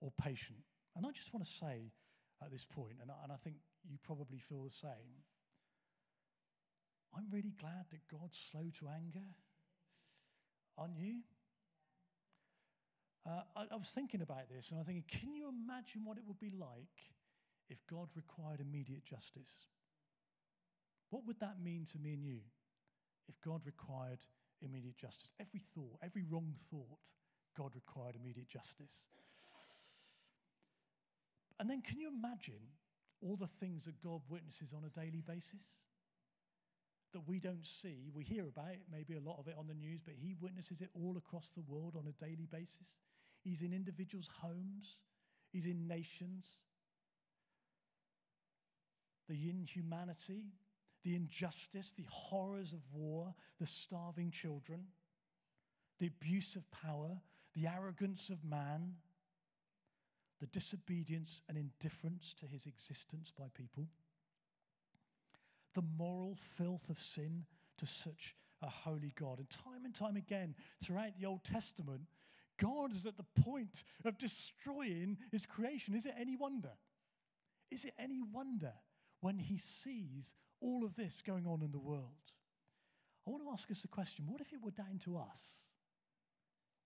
or 0.00 0.10
patient. 0.22 0.58
And 0.96 1.06
I 1.06 1.10
just 1.10 1.32
want 1.32 1.44
to 1.46 1.50
say 1.50 1.92
at 2.42 2.50
this 2.50 2.64
point, 2.64 2.96
and 3.00 3.10
I, 3.10 3.14
and 3.22 3.32
I 3.32 3.36
think 3.36 3.56
you 3.88 3.98
probably 4.02 4.38
feel 4.38 4.64
the 4.64 4.70
same, 4.70 5.22
I'm 7.16 7.26
really 7.30 7.52
glad 7.60 7.86
that 7.90 8.08
God's 8.10 8.38
slow 8.38 8.64
to 8.80 8.88
anger. 8.88 9.26
aren't 10.78 10.96
you? 10.98 11.20
Uh, 13.26 13.42
I, 13.54 13.66
I 13.72 13.76
was 13.76 13.88
thinking 13.88 14.20
about 14.22 14.48
this 14.50 14.70
and 14.70 14.78
I 14.78 14.80
was 14.80 14.88
thinking, 14.88 15.04
can 15.06 15.34
you 15.34 15.48
imagine 15.48 16.02
what 16.04 16.18
it 16.18 16.24
would 16.26 16.40
be 16.40 16.50
like 16.50 17.14
if 17.68 17.78
God 17.86 18.08
required 18.16 18.60
immediate 18.60 19.04
justice? 19.04 19.68
What 21.10 21.26
would 21.26 21.38
that 21.40 21.60
mean 21.62 21.86
to 21.92 21.98
me 21.98 22.14
and 22.14 22.24
you 22.24 22.40
if 23.28 23.40
God 23.40 23.62
required 23.64 24.18
immediate 24.60 24.96
justice? 24.96 25.32
Every 25.38 25.60
thought, 25.74 25.98
every 26.02 26.24
wrong 26.28 26.54
thought, 26.70 27.12
God 27.56 27.72
required 27.74 28.16
immediate 28.16 28.48
justice. 28.48 29.06
And 31.58 31.70
then 31.70 31.82
can 31.82 32.00
you 32.00 32.08
imagine 32.08 32.62
all 33.20 33.36
the 33.36 33.46
things 33.46 33.84
that 33.84 34.02
God 34.02 34.20
witnesses 34.28 34.72
on 34.72 34.84
a 34.84 34.90
daily 34.90 35.22
basis? 35.26 35.64
That 37.12 37.28
we 37.28 37.38
don't 37.38 37.64
see. 37.64 38.10
We 38.14 38.24
hear 38.24 38.48
about 38.48 38.70
it, 38.70 38.82
maybe 38.90 39.14
a 39.14 39.20
lot 39.20 39.38
of 39.38 39.46
it 39.46 39.54
on 39.58 39.66
the 39.66 39.74
news, 39.74 40.00
but 40.04 40.14
He 40.14 40.34
witnesses 40.40 40.80
it 40.80 40.90
all 40.94 41.16
across 41.16 41.50
the 41.50 41.62
world 41.62 41.94
on 41.96 42.06
a 42.08 42.24
daily 42.24 42.48
basis. 42.50 42.96
He's 43.44 43.62
in 43.62 43.72
individuals' 43.72 44.30
homes, 44.40 45.02
He's 45.52 45.66
in 45.66 45.86
nations. 45.86 46.64
The 49.28 49.48
inhumanity, 49.48 50.46
the 51.04 51.14
injustice, 51.14 51.92
the 51.92 52.06
horrors 52.08 52.72
of 52.72 52.80
war, 52.92 53.34
the 53.60 53.66
starving 53.66 54.30
children, 54.30 54.86
the 56.00 56.08
abuse 56.08 56.56
of 56.56 56.68
power, 56.70 57.20
the 57.54 57.66
arrogance 57.66 58.30
of 58.30 58.44
man, 58.44 58.94
the 60.40 60.46
disobedience 60.46 61.42
and 61.48 61.56
indifference 61.56 62.34
to 62.40 62.46
his 62.46 62.66
existence 62.66 63.32
by 63.36 63.46
people, 63.54 63.86
the 65.74 65.82
moral 65.96 66.34
filth 66.34 66.88
of 66.90 66.98
sin 66.98 67.44
to 67.78 67.86
such 67.86 68.34
a 68.62 68.68
holy 68.68 69.12
God. 69.18 69.38
And 69.38 69.48
time 69.50 69.84
and 69.84 69.94
time 69.94 70.16
again 70.16 70.54
throughout 70.82 71.18
the 71.18 71.26
Old 71.26 71.44
Testament, 71.44 72.02
God 72.58 72.92
is 72.94 73.06
at 73.06 73.16
the 73.16 73.42
point 73.42 73.84
of 74.04 74.18
destroying 74.18 75.18
his 75.30 75.46
creation. 75.46 75.94
Is 75.94 76.06
it 76.06 76.14
any 76.18 76.36
wonder? 76.36 76.72
Is 77.70 77.84
it 77.84 77.94
any 77.98 78.20
wonder 78.22 78.72
when 79.20 79.38
he 79.38 79.56
sees 79.56 80.34
all 80.60 80.84
of 80.84 80.94
this 80.94 81.22
going 81.22 81.46
on 81.46 81.62
in 81.62 81.72
the 81.72 81.78
world? 81.78 82.32
I 83.26 83.30
want 83.30 83.42
to 83.44 83.50
ask 83.50 83.70
us 83.70 83.84
a 83.84 83.88
question 83.88 84.26
what 84.28 84.40
if 84.40 84.52
it 84.52 84.62
were 84.62 84.70
down 84.70 85.00
to 85.04 85.16
us? 85.16 85.71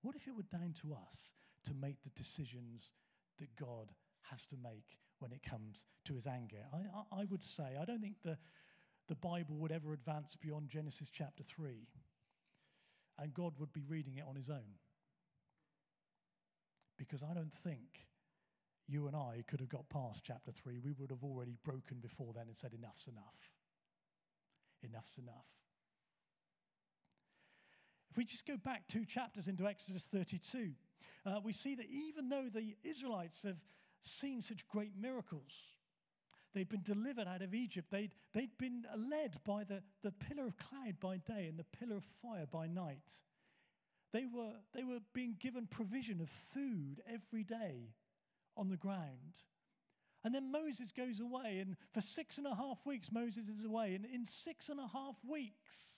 What 0.02 0.14
if 0.14 0.26
it 0.26 0.36
were 0.36 0.42
down 0.42 0.74
to 0.82 0.94
us 0.94 1.34
to 1.64 1.74
make 1.74 2.02
the 2.02 2.10
decisions 2.10 2.92
that 3.38 3.54
God 3.56 3.92
has 4.30 4.46
to 4.46 4.56
make 4.56 4.98
when 5.18 5.32
it 5.32 5.42
comes 5.42 5.86
to 6.04 6.14
his 6.14 6.26
anger? 6.26 6.64
I, 6.72 6.78
I, 6.78 7.22
I 7.22 7.24
would 7.24 7.42
say, 7.42 7.76
I 7.80 7.84
don't 7.84 8.00
think 8.00 8.22
the, 8.22 8.38
the 9.08 9.14
Bible 9.14 9.56
would 9.56 9.72
ever 9.72 9.92
advance 9.92 10.36
beyond 10.36 10.68
Genesis 10.68 11.10
chapter 11.10 11.42
3, 11.42 11.86
and 13.18 13.34
God 13.34 13.54
would 13.58 13.72
be 13.72 13.84
reading 13.88 14.16
it 14.16 14.24
on 14.28 14.36
his 14.36 14.50
own. 14.50 14.78
Because 16.98 17.22
I 17.22 17.34
don't 17.34 17.52
think 17.52 18.06
you 18.88 19.06
and 19.06 19.16
I 19.16 19.42
could 19.48 19.60
have 19.60 19.68
got 19.68 19.88
past 19.88 20.22
chapter 20.24 20.52
3. 20.52 20.78
We 20.78 20.92
would 20.92 21.10
have 21.10 21.24
already 21.24 21.56
broken 21.64 21.98
before 22.00 22.32
then 22.34 22.44
and 22.46 22.56
said, 22.56 22.72
enough's 22.72 23.08
enough. 23.08 23.50
Enough's 24.82 25.18
enough. 25.18 25.55
If 28.16 28.18
we 28.18 28.24
just 28.24 28.46
go 28.46 28.56
back 28.56 28.88
two 28.88 29.04
chapters 29.04 29.46
into 29.46 29.66
Exodus 29.66 30.04
32, 30.04 30.70
uh, 31.26 31.40
we 31.44 31.52
see 31.52 31.74
that 31.74 31.84
even 31.90 32.30
though 32.30 32.46
the 32.50 32.74
Israelites 32.82 33.42
have 33.42 33.60
seen 34.00 34.40
such 34.40 34.66
great 34.68 34.92
miracles, 34.98 35.52
they'd 36.54 36.66
been 36.66 36.82
delivered 36.82 37.28
out 37.28 37.42
of 37.42 37.52
Egypt, 37.54 37.90
they'd, 37.90 38.12
they'd 38.32 38.56
been 38.56 38.86
led 38.96 39.36
by 39.44 39.64
the, 39.64 39.82
the 40.02 40.12
pillar 40.12 40.46
of 40.46 40.56
cloud 40.56 40.98
by 40.98 41.18
day 41.18 41.46
and 41.46 41.58
the 41.58 41.78
pillar 41.78 41.98
of 41.98 42.04
fire 42.04 42.46
by 42.50 42.66
night. 42.66 43.20
They 44.14 44.24
were, 44.24 44.54
they 44.72 44.82
were 44.82 45.00
being 45.12 45.36
given 45.38 45.66
provision 45.66 46.22
of 46.22 46.30
food 46.30 47.02
every 47.06 47.44
day 47.44 47.90
on 48.56 48.70
the 48.70 48.78
ground. 48.78 49.42
And 50.24 50.34
then 50.34 50.50
Moses 50.50 50.90
goes 50.90 51.20
away, 51.20 51.58
and 51.58 51.76
for 51.92 52.00
six 52.00 52.38
and 52.38 52.46
a 52.46 52.54
half 52.54 52.78
weeks, 52.86 53.12
Moses 53.12 53.50
is 53.50 53.66
away. 53.66 53.94
And 53.94 54.06
in 54.06 54.24
six 54.24 54.70
and 54.70 54.80
a 54.80 54.88
half 54.88 55.18
weeks, 55.22 55.95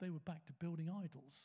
they 0.00 0.10
were 0.10 0.20
back 0.20 0.46
to 0.46 0.52
building 0.54 0.88
idols. 0.88 1.36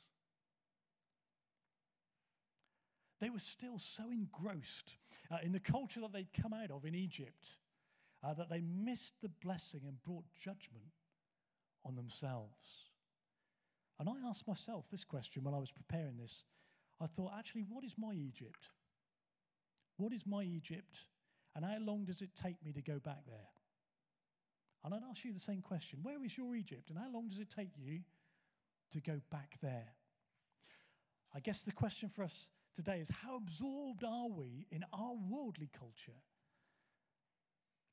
They 3.21 3.29
were 3.29 3.39
still 3.39 3.79
so 3.79 4.03
engrossed 4.12 4.97
uh, 5.31 5.38
in 5.41 5.51
the 5.51 5.59
culture 5.59 6.01
that 6.01 6.13
they'd 6.13 6.33
come 6.41 6.53
out 6.53 6.71
of 6.71 6.85
in 6.85 6.95
Egypt 6.95 7.47
uh, 8.24 8.33
that 8.33 8.50
they 8.50 8.62
missed 8.62 9.13
the 9.21 9.31
blessing 9.43 9.81
and 9.85 10.01
brought 10.03 10.25
judgment 10.38 10.91
on 11.85 11.95
themselves. 11.95 12.91
And 14.00 14.09
I 14.09 14.27
asked 14.27 14.47
myself 14.47 14.85
this 14.91 15.03
question 15.03 15.43
when 15.43 15.53
I 15.53 15.59
was 15.59 15.71
preparing 15.71 16.17
this. 16.17 16.43
I 17.00 17.07
thought, 17.07 17.33
actually, 17.38 17.65
what 17.69 17.83
is 17.83 17.95
my 17.97 18.13
Egypt? 18.13 18.69
What 19.97 20.12
is 20.12 20.25
my 20.25 20.43
Egypt? 20.43 21.05
And 21.55 21.63
how 21.63 21.77
long 21.79 22.03
does 22.05 22.21
it 22.21 22.31
take 22.35 22.63
me 22.65 22.74
to 22.74 22.81
go 22.81 23.00
back 23.00 23.25
there? 23.27 23.50
And 24.83 24.93
I'd 24.93 25.01
ask 25.09 25.24
you 25.24 25.33
the 25.33 25.39
same 25.39 25.62
question 25.62 26.00
Where 26.03 26.24
is 26.24 26.38
your 26.38 26.55
Egypt? 26.55 26.89
And 26.89 27.00
how 27.00 27.12
long 27.12 27.29
does 27.29 27.39
it 27.39 27.50
take 27.50 27.71
you 27.77 28.01
to 28.91 29.01
go 29.01 29.19
back 29.31 29.57
there? 29.61 29.93
I 31.33 31.39
guess 31.39 31.63
the 31.63 31.71
question 31.71 32.09
for 32.09 32.23
us 32.23 32.47
today 32.73 32.99
is 32.99 33.09
how 33.09 33.35
absorbed 33.35 34.03
are 34.03 34.29
we 34.29 34.67
in 34.71 34.83
our 34.93 35.13
worldly 35.29 35.69
culture 35.77 36.19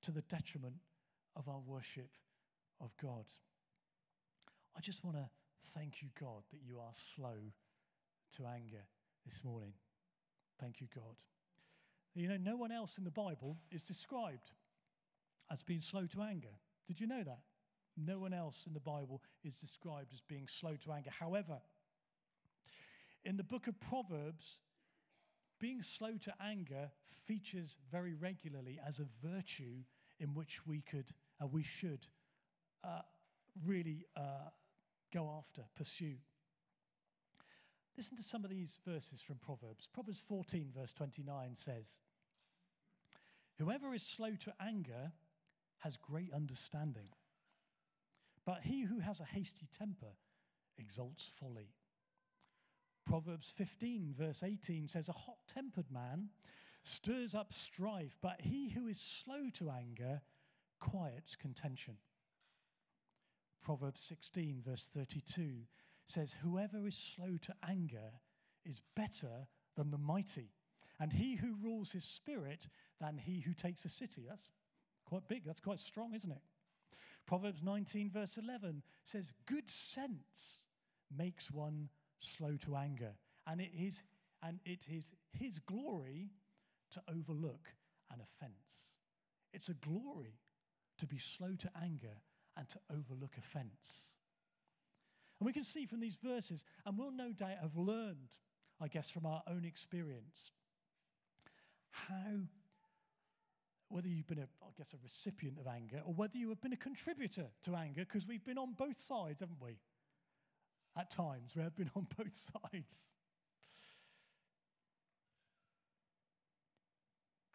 to 0.02 0.10
the 0.10 0.22
detriment 0.22 0.76
of 1.36 1.48
our 1.48 1.60
worship 1.60 2.10
of 2.80 2.96
God? 3.02 3.24
I 4.76 4.80
just 4.80 5.04
want 5.04 5.16
to 5.16 5.28
thank 5.74 6.02
you, 6.02 6.08
God, 6.18 6.42
that 6.52 6.60
you 6.64 6.78
are 6.78 6.92
slow 7.14 7.36
to 8.36 8.46
anger 8.46 8.86
this 9.24 9.42
morning. 9.44 9.72
Thank 10.60 10.80
you, 10.80 10.86
God. 10.94 11.16
You 12.14 12.28
know, 12.28 12.36
no 12.36 12.56
one 12.56 12.72
else 12.72 12.98
in 12.98 13.04
the 13.04 13.10
Bible 13.10 13.56
is 13.70 13.82
described 13.82 14.52
as 15.50 15.62
being 15.62 15.80
slow 15.80 16.06
to 16.06 16.22
anger. 16.22 16.54
Did 16.86 17.00
you 17.00 17.06
know 17.06 17.22
that? 17.22 17.40
No 18.06 18.18
one 18.18 18.32
else 18.32 18.64
in 18.66 18.74
the 18.74 18.80
Bible 18.80 19.22
is 19.44 19.56
described 19.56 20.12
as 20.12 20.20
being 20.20 20.48
slow 20.48 20.76
to 20.84 20.92
anger. 20.92 21.10
However, 21.10 21.60
in 23.24 23.36
the 23.36 23.44
book 23.44 23.66
of 23.66 23.78
Proverbs, 23.80 24.58
being 25.60 25.82
slow 25.82 26.16
to 26.22 26.34
anger 26.40 26.90
features 27.26 27.76
very 27.90 28.14
regularly 28.14 28.80
as 28.84 28.98
a 28.98 29.06
virtue 29.26 29.84
in 30.18 30.34
which 30.34 30.66
we 30.66 30.80
could, 30.80 31.10
uh, 31.40 31.46
we 31.46 31.62
should 31.62 32.06
uh, 32.82 33.02
really 33.64 34.06
uh, 34.16 34.50
go 35.12 35.30
after, 35.38 35.62
pursue. 35.76 36.16
Listen 37.96 38.16
to 38.16 38.22
some 38.22 38.42
of 38.42 38.50
these 38.50 38.80
verses 38.86 39.20
from 39.20 39.36
Proverbs. 39.36 39.88
Proverbs 39.92 40.22
14, 40.26 40.72
verse 40.74 40.92
29 40.92 41.54
says, 41.54 41.98
Whoever 43.58 43.94
is 43.94 44.02
slow 44.02 44.34
to 44.40 44.52
anger 44.60 45.12
has 45.78 45.96
great 45.96 46.32
understanding, 46.32 47.08
but 48.44 48.60
he 48.62 48.82
who 48.82 49.00
has 49.00 49.20
a 49.20 49.24
hasty 49.24 49.68
temper 49.76 50.14
exalts 50.78 51.30
folly. 51.32 51.74
Proverbs 53.06 53.50
15, 53.50 54.14
verse 54.16 54.42
18 54.42 54.88
says, 54.88 55.08
A 55.08 55.12
hot 55.12 55.38
tempered 55.52 55.90
man 55.90 56.28
stirs 56.82 57.34
up 57.34 57.52
strife, 57.52 58.16
but 58.22 58.40
he 58.40 58.70
who 58.70 58.86
is 58.86 59.00
slow 59.00 59.50
to 59.54 59.70
anger 59.70 60.20
quiets 60.80 61.36
contention. 61.36 61.96
Proverbs 63.62 64.02
16, 64.02 64.60
verse 64.64 64.90
32 64.92 65.62
says, 66.06 66.34
Whoever 66.42 66.86
is 66.86 66.96
slow 66.96 67.36
to 67.42 67.54
anger 67.68 68.10
is 68.64 68.82
better 68.96 69.46
than 69.76 69.90
the 69.90 69.98
mighty, 69.98 70.50
and 71.00 71.12
he 71.12 71.36
who 71.36 71.56
rules 71.62 71.92
his 71.92 72.04
spirit 72.04 72.68
than 73.00 73.18
he 73.18 73.40
who 73.40 73.54
takes 73.54 73.84
a 73.84 73.88
city. 73.88 74.26
That's 74.28 74.50
quite 75.04 75.26
big, 75.28 75.44
that's 75.44 75.60
quite 75.60 75.80
strong, 75.80 76.14
isn't 76.14 76.30
it? 76.30 76.42
Proverbs 77.26 77.62
19, 77.62 78.10
verse 78.10 78.36
11 78.36 78.82
says, 79.04 79.32
Good 79.46 79.70
sense 79.70 80.60
makes 81.16 81.50
one 81.50 81.88
slow 82.18 82.56
to 82.64 82.76
anger, 82.76 83.12
and 83.46 83.60
it 83.60 83.70
is, 83.76 84.02
and 84.42 84.60
it 84.64 84.86
is 84.90 85.14
his 85.32 85.58
glory 85.58 86.30
to 86.90 87.02
overlook 87.08 87.68
an 88.10 88.20
offense. 88.20 88.92
It's 89.52 89.68
a 89.68 89.74
glory 89.74 90.40
to 90.98 91.06
be 91.06 91.18
slow 91.18 91.54
to 91.58 91.70
anger 91.82 92.22
and 92.56 92.68
to 92.68 92.78
overlook 92.90 93.36
offense. 93.38 94.10
And 95.40 95.46
we 95.46 95.52
can 95.52 95.64
see 95.64 95.86
from 95.86 96.00
these 96.00 96.18
verses, 96.22 96.64
and 96.86 96.98
we'll 96.98 97.10
no 97.10 97.32
doubt 97.32 97.58
have 97.60 97.76
learned, 97.76 98.36
I 98.80 98.88
guess, 98.88 99.10
from 99.10 99.26
our 99.26 99.42
own 99.48 99.64
experience, 99.64 100.52
how, 101.90 102.46
whether 103.92 104.08
you've 104.08 104.26
been, 104.26 104.38
a, 104.38 104.48
I 104.62 104.70
guess, 104.76 104.92
a 104.94 104.96
recipient 105.02 105.58
of 105.58 105.66
anger 105.66 106.00
or 106.04 106.14
whether 106.14 106.36
you 106.36 106.48
have 106.48 106.60
been 106.60 106.72
a 106.72 106.76
contributor 106.76 107.46
to 107.64 107.76
anger, 107.76 108.00
because 108.04 108.26
we've 108.26 108.44
been 108.44 108.58
on 108.58 108.72
both 108.72 108.98
sides, 108.98 109.40
haven't 109.40 109.60
we? 109.60 109.78
At 110.96 111.10
times, 111.10 111.54
we 111.56 111.62
have 111.62 111.76
been 111.76 111.90
on 111.96 112.06
both 112.16 112.34
sides. 112.34 112.94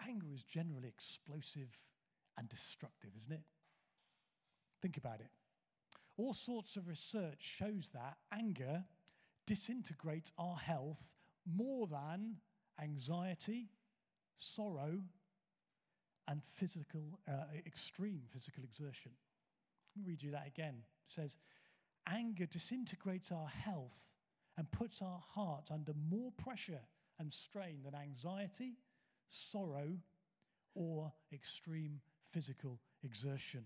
Anger 0.08 0.28
is 0.34 0.44
generally 0.44 0.88
explosive 0.88 1.78
and 2.38 2.48
destructive, 2.48 3.10
isn't 3.20 3.34
it? 3.34 3.44
Think 4.82 4.98
about 4.98 5.20
it. 5.20 5.30
all 6.18 6.34
sorts 6.34 6.76
of 6.78 6.88
research 6.88 7.38
shows 7.40 7.90
that 7.94 8.18
anger 8.32 8.84
disintegrates 9.46 10.32
our 10.38 10.58
health 10.58 11.10
more 11.46 11.88
than 11.88 12.38
anxiety, 12.82 13.70
sorrow, 14.36 15.02
and 16.28 16.44
physical, 16.44 17.20
uh, 17.28 17.46
extreme 17.66 18.22
physical 18.30 18.64
exertion. 18.64 19.12
Let 19.96 20.06
me 20.06 20.10
read 20.12 20.24
you 20.24 20.32
that 20.32 20.48
again. 20.48 20.76
It 20.78 21.10
says, 21.10 21.38
Anger 22.08 22.46
disintegrates 22.46 23.32
our 23.32 23.48
health 23.48 24.02
and 24.58 24.70
puts 24.72 25.02
our 25.02 25.22
hearts 25.34 25.72
under 25.72 25.94
more 26.10 26.32
pressure 26.32 26.82
and 27.20 27.32
strain 27.32 27.82
than 27.84 27.96
anxiety, 27.96 28.78
sorrow, 29.30 29.98
or 30.74 31.12
extreme 31.34 32.00
physical 32.32 32.80
exertion. 33.04 33.66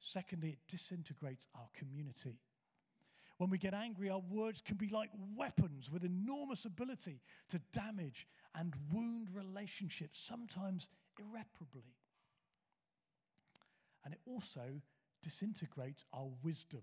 Secondly, 0.00 0.50
it 0.50 0.58
disintegrates 0.68 1.46
our 1.54 1.68
community. 1.72 2.38
When 3.44 3.50
we 3.50 3.58
get 3.58 3.74
angry, 3.74 4.08
our 4.08 4.22
words 4.30 4.62
can 4.62 4.78
be 4.78 4.88
like 4.88 5.10
weapons 5.36 5.90
with 5.90 6.02
enormous 6.02 6.64
ability 6.64 7.20
to 7.50 7.60
damage 7.74 8.26
and 8.54 8.72
wound 8.90 9.28
relationships, 9.34 10.18
sometimes 10.18 10.88
irreparably. 11.18 11.92
And 14.02 14.14
it 14.14 14.20
also 14.24 14.80
disintegrates 15.22 16.06
our 16.14 16.30
wisdom. 16.42 16.80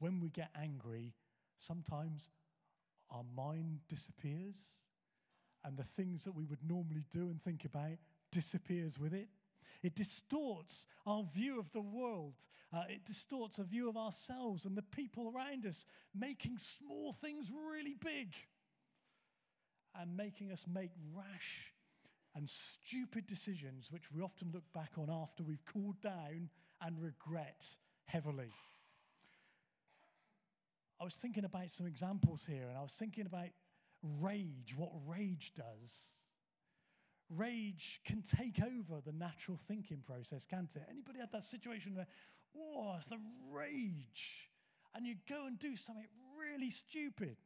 When 0.00 0.20
we 0.20 0.28
get 0.28 0.50
angry, 0.54 1.14
sometimes 1.56 2.30
our 3.10 3.24
mind 3.34 3.78
disappears 3.88 4.60
and 5.64 5.78
the 5.78 5.84
things 5.96 6.24
that 6.24 6.34
we 6.34 6.44
would 6.44 6.62
normally 6.62 7.06
do 7.10 7.30
and 7.30 7.42
think 7.42 7.64
about 7.64 7.96
disappears 8.30 8.98
with 8.98 9.14
it. 9.14 9.28
It 9.82 9.94
distorts 9.94 10.86
our 11.06 11.22
view 11.22 11.58
of 11.58 11.72
the 11.72 11.80
world. 11.80 12.34
Uh, 12.72 12.82
it 12.88 13.04
distorts 13.04 13.58
a 13.58 13.64
view 13.64 13.88
of 13.88 13.96
ourselves 13.96 14.64
and 14.64 14.76
the 14.76 14.82
people 14.82 15.32
around 15.34 15.66
us, 15.66 15.86
making 16.14 16.58
small 16.58 17.12
things 17.12 17.50
really 17.70 17.94
big 17.94 18.34
and 19.98 20.16
making 20.16 20.50
us 20.52 20.64
make 20.72 20.90
rash 21.14 21.72
and 22.34 22.48
stupid 22.48 23.26
decisions, 23.26 23.90
which 23.90 24.12
we 24.12 24.20
often 24.20 24.50
look 24.52 24.70
back 24.72 24.92
on 24.96 25.08
after 25.10 25.42
we've 25.42 25.64
cooled 25.64 26.00
down 26.00 26.50
and 26.80 27.00
regret 27.00 27.66
heavily. 28.04 28.52
I 31.00 31.04
was 31.04 31.14
thinking 31.14 31.44
about 31.44 31.70
some 31.70 31.86
examples 31.86 32.44
here, 32.44 32.66
and 32.68 32.76
I 32.76 32.82
was 32.82 32.92
thinking 32.92 33.26
about 33.26 33.48
rage, 34.02 34.74
what 34.76 34.90
rage 35.06 35.52
does. 35.54 36.17
Rage 37.30 38.00
can 38.06 38.22
take 38.22 38.60
over 38.62 39.02
the 39.04 39.12
natural 39.12 39.56
thinking 39.56 40.02
process, 40.06 40.46
can't 40.46 40.74
it? 40.76 40.82
Anybody 40.90 41.18
had 41.18 41.32
that 41.32 41.44
situation 41.44 41.94
where, 41.94 42.06
oh, 42.56 42.94
it's 42.96 43.06
the 43.06 43.18
rage, 43.50 44.50
and 44.94 45.06
you 45.06 45.16
go 45.28 45.46
and 45.46 45.58
do 45.58 45.76
something 45.76 46.06
really 46.38 46.70
stupid, 46.70 47.36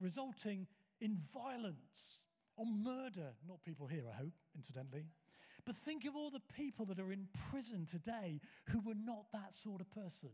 resulting 0.00 0.66
in 1.00 1.18
violence 1.32 2.18
or 2.56 2.66
murder? 2.66 3.32
Not 3.46 3.62
people 3.62 3.86
here, 3.86 4.04
I 4.12 4.16
hope, 4.16 4.34
incidentally. 4.56 5.06
But 5.64 5.76
think 5.76 6.04
of 6.06 6.16
all 6.16 6.30
the 6.30 6.42
people 6.56 6.86
that 6.86 6.98
are 6.98 7.12
in 7.12 7.28
prison 7.50 7.86
today 7.86 8.40
who 8.70 8.80
were 8.80 8.94
not 8.94 9.26
that 9.32 9.54
sort 9.54 9.80
of 9.80 9.90
person. 9.90 10.30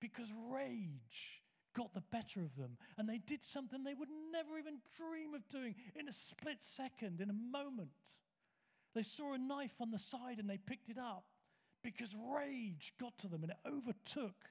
Because 0.00 0.32
rage 0.50 1.42
got 1.78 1.94
the 1.94 2.02
better 2.10 2.40
of 2.40 2.56
them 2.56 2.76
and 2.98 3.08
they 3.08 3.18
did 3.18 3.44
something 3.44 3.84
they 3.84 3.94
would 3.94 4.08
never 4.32 4.58
even 4.58 4.78
dream 4.96 5.32
of 5.32 5.48
doing 5.48 5.76
in 5.94 6.08
a 6.08 6.12
split 6.12 6.60
second, 6.60 7.20
in 7.20 7.30
a 7.30 7.32
moment. 7.32 7.90
They 8.94 9.02
saw 9.02 9.34
a 9.34 9.38
knife 9.38 9.74
on 9.80 9.92
the 9.92 9.98
side 9.98 10.40
and 10.40 10.50
they 10.50 10.58
picked 10.58 10.88
it 10.88 10.98
up 10.98 11.26
because 11.84 12.16
rage 12.34 12.92
got 12.98 13.16
to 13.18 13.28
them 13.28 13.42
and 13.42 13.52
it 13.52 13.58
overtook 13.64 14.50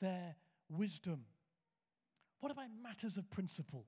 their 0.00 0.36
wisdom. 0.68 1.24
What 2.38 2.52
about 2.52 2.68
matters 2.80 3.16
of 3.16 3.28
principle? 3.28 3.86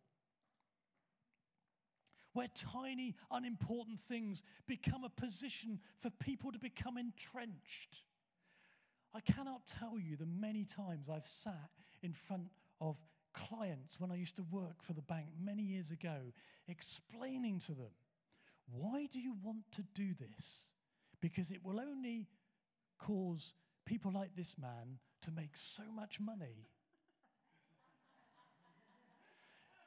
Where 2.32 2.48
tiny, 2.72 3.14
unimportant 3.30 4.00
things 4.00 4.42
become 4.66 5.04
a 5.04 5.08
position 5.08 5.78
for 6.00 6.10
people 6.10 6.50
to 6.50 6.58
become 6.58 6.98
entrenched. 6.98 8.02
I 9.14 9.20
cannot 9.20 9.68
tell 9.68 9.96
you 10.00 10.16
the 10.16 10.26
many 10.26 10.64
times 10.64 11.08
I've 11.08 11.26
sat 11.26 11.70
in 12.02 12.12
front 12.12 12.48
of 12.80 12.96
clients 13.32 13.98
when 13.98 14.10
I 14.10 14.16
used 14.16 14.36
to 14.36 14.44
work 14.50 14.82
for 14.82 14.92
the 14.92 15.02
bank 15.02 15.26
many 15.42 15.62
years 15.62 15.90
ago, 15.90 16.16
explaining 16.68 17.60
to 17.60 17.72
them, 17.72 17.92
why 18.70 19.08
do 19.12 19.20
you 19.20 19.34
want 19.42 19.70
to 19.72 19.82
do 19.94 20.14
this? 20.14 20.68
Because 21.20 21.50
it 21.50 21.64
will 21.64 21.80
only 21.80 22.28
cause 22.98 23.54
people 23.84 24.12
like 24.12 24.34
this 24.36 24.56
man 24.58 24.98
to 25.22 25.30
make 25.30 25.56
so 25.56 25.82
much 25.94 26.20
money. 26.20 26.68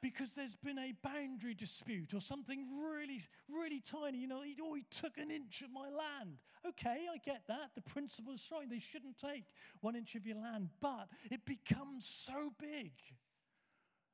Because 0.00 0.32
there's 0.32 0.54
been 0.54 0.78
a 0.78 0.94
boundary 1.02 1.54
dispute 1.54 2.14
or 2.14 2.20
something 2.20 2.66
really, 2.80 3.20
really 3.48 3.80
tiny. 3.80 4.18
You 4.18 4.28
know, 4.28 4.42
he, 4.42 4.56
oh, 4.62 4.74
he 4.74 4.84
took 4.90 5.18
an 5.18 5.30
inch 5.30 5.62
of 5.62 5.72
my 5.72 5.88
land. 5.88 6.38
Okay, 6.66 7.06
I 7.12 7.18
get 7.24 7.42
that. 7.48 7.70
The 7.74 7.80
principle 7.80 8.32
is 8.32 8.48
right. 8.52 8.68
They 8.68 8.78
shouldn't 8.78 9.18
take 9.18 9.44
one 9.80 9.96
inch 9.96 10.14
of 10.14 10.26
your 10.26 10.36
land. 10.36 10.68
But 10.80 11.08
it 11.30 11.44
becomes 11.44 12.06
so 12.06 12.52
big 12.60 12.92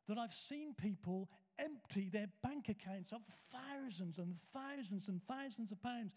that 0.09 0.19
I've 0.19 0.33
seen 0.33 0.75
people 0.75 1.29
empty 1.59 2.09
their 2.11 2.29
bank 2.43 2.69
accounts 2.69 3.13
of 3.13 3.21
thousands 3.53 4.19
and 4.19 4.35
thousands 4.53 5.09
and 5.09 5.21
thousands 5.27 5.71
of 5.71 5.83
pounds 5.83 6.13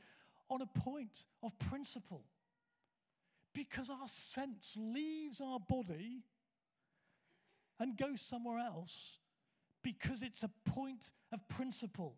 on 0.50 0.62
a 0.62 0.80
point 0.80 1.26
of 1.44 1.58
principle. 1.60 2.24
Because 3.54 3.90
our 3.90 4.08
sense 4.08 4.74
leaves 4.78 5.42
our 5.42 5.60
body 5.60 6.24
and 7.80 7.98
goes 7.98 8.22
somewhere 8.22 8.60
else 8.60 9.18
because 9.84 10.24
it's 10.24 10.44
a 10.44 10.50
point 10.70 11.12
of 11.32 11.48
principle. 11.48 12.16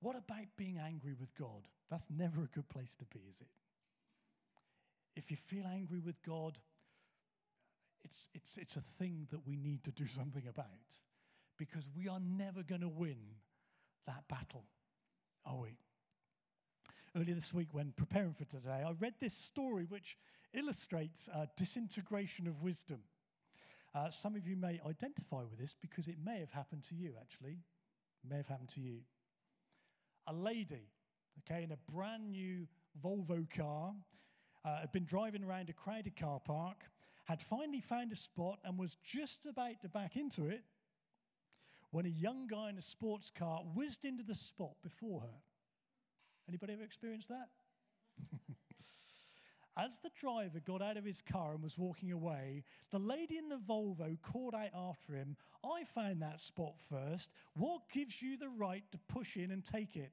What 0.00 0.16
about 0.16 0.46
being 0.56 0.78
angry 0.78 1.14
with 1.18 1.34
God? 1.34 1.68
That's 1.90 2.06
never 2.08 2.42
a 2.42 2.46
good 2.46 2.68
place 2.68 2.96
to 2.96 3.04
be, 3.04 3.20
is 3.28 3.40
it? 3.40 3.48
If 5.16 5.30
you 5.30 5.36
feel 5.36 5.66
angry 5.66 6.00
with 6.00 6.22
God, 6.22 6.58
it's, 8.02 8.28
it's, 8.34 8.56
it's 8.56 8.76
a 8.76 8.80
thing 8.80 9.26
that 9.30 9.46
we 9.46 9.56
need 9.56 9.84
to 9.84 9.90
do 9.90 10.06
something 10.06 10.46
about 10.48 10.66
because 11.58 11.84
we 11.94 12.08
are 12.08 12.20
never 12.20 12.62
going 12.62 12.80
to 12.80 12.88
win 12.88 13.18
that 14.06 14.24
battle, 14.28 14.64
are 15.44 15.58
we? 15.58 15.76
Earlier 17.14 17.34
this 17.34 17.52
week, 17.52 17.68
when 17.72 17.92
preparing 17.96 18.32
for 18.32 18.44
today, 18.44 18.82
I 18.86 18.92
read 18.98 19.14
this 19.20 19.34
story 19.34 19.84
which 19.88 20.16
illustrates 20.54 21.28
a 21.28 21.48
disintegration 21.56 22.46
of 22.46 22.62
wisdom. 22.62 23.00
Uh, 23.94 24.08
some 24.10 24.36
of 24.36 24.46
you 24.46 24.56
may 24.56 24.80
identify 24.86 25.42
with 25.42 25.58
this 25.58 25.74
because 25.80 26.06
it 26.06 26.16
may 26.24 26.38
have 26.38 26.50
happened 26.50 26.84
to 26.84 26.94
you, 26.94 27.14
actually. 27.20 27.58
It 28.24 28.30
may 28.30 28.36
have 28.36 28.46
happened 28.46 28.68
to 28.74 28.80
you. 28.80 28.98
A 30.26 30.32
lady, 30.32 30.86
okay, 31.40 31.64
in 31.64 31.72
a 31.72 31.92
brand 31.92 32.30
new 32.30 32.68
Volvo 33.02 33.48
car, 33.50 33.94
uh, 34.64 34.80
had 34.80 34.92
been 34.92 35.06
driving 35.06 35.42
around 35.42 35.70
a 35.70 35.72
crowded 35.72 36.14
car 36.16 36.38
park, 36.38 36.84
had 37.24 37.42
finally 37.42 37.80
found 37.80 38.12
a 38.12 38.16
spot 38.16 38.58
and 38.64 38.78
was 38.78 38.96
just 39.02 39.46
about 39.46 39.80
to 39.82 39.88
back 39.88 40.16
into 40.16 40.48
it 40.48 40.62
when 41.90 42.06
a 42.06 42.10
young 42.10 42.46
guy 42.46 42.70
in 42.70 42.78
a 42.78 42.82
sports 42.82 43.30
car 43.36 43.62
whizzed 43.74 44.04
into 44.04 44.22
the 44.22 44.34
spot 44.34 44.74
before 44.82 45.20
her. 45.20 45.38
Anybody 46.48 46.74
ever 46.74 46.82
experienced 46.82 47.28
that? 47.28 47.48
As 49.82 49.98
the 49.98 50.10
driver 50.18 50.60
got 50.60 50.82
out 50.82 50.98
of 50.98 51.04
his 51.04 51.22
car 51.22 51.54
and 51.54 51.62
was 51.62 51.78
walking 51.78 52.12
away, 52.12 52.64
the 52.90 52.98
lady 52.98 53.38
in 53.38 53.48
the 53.48 53.56
Volvo 53.56 54.20
called 54.20 54.54
out 54.54 54.68
after 54.74 55.14
him, 55.14 55.36
I 55.64 55.84
found 55.84 56.20
that 56.20 56.38
spot 56.38 56.74
first. 56.78 57.32
What 57.54 57.88
gives 57.90 58.20
you 58.20 58.36
the 58.36 58.50
right 58.50 58.84
to 58.92 58.98
push 59.08 59.36
in 59.36 59.50
and 59.50 59.64
take 59.64 59.96
it? 59.96 60.12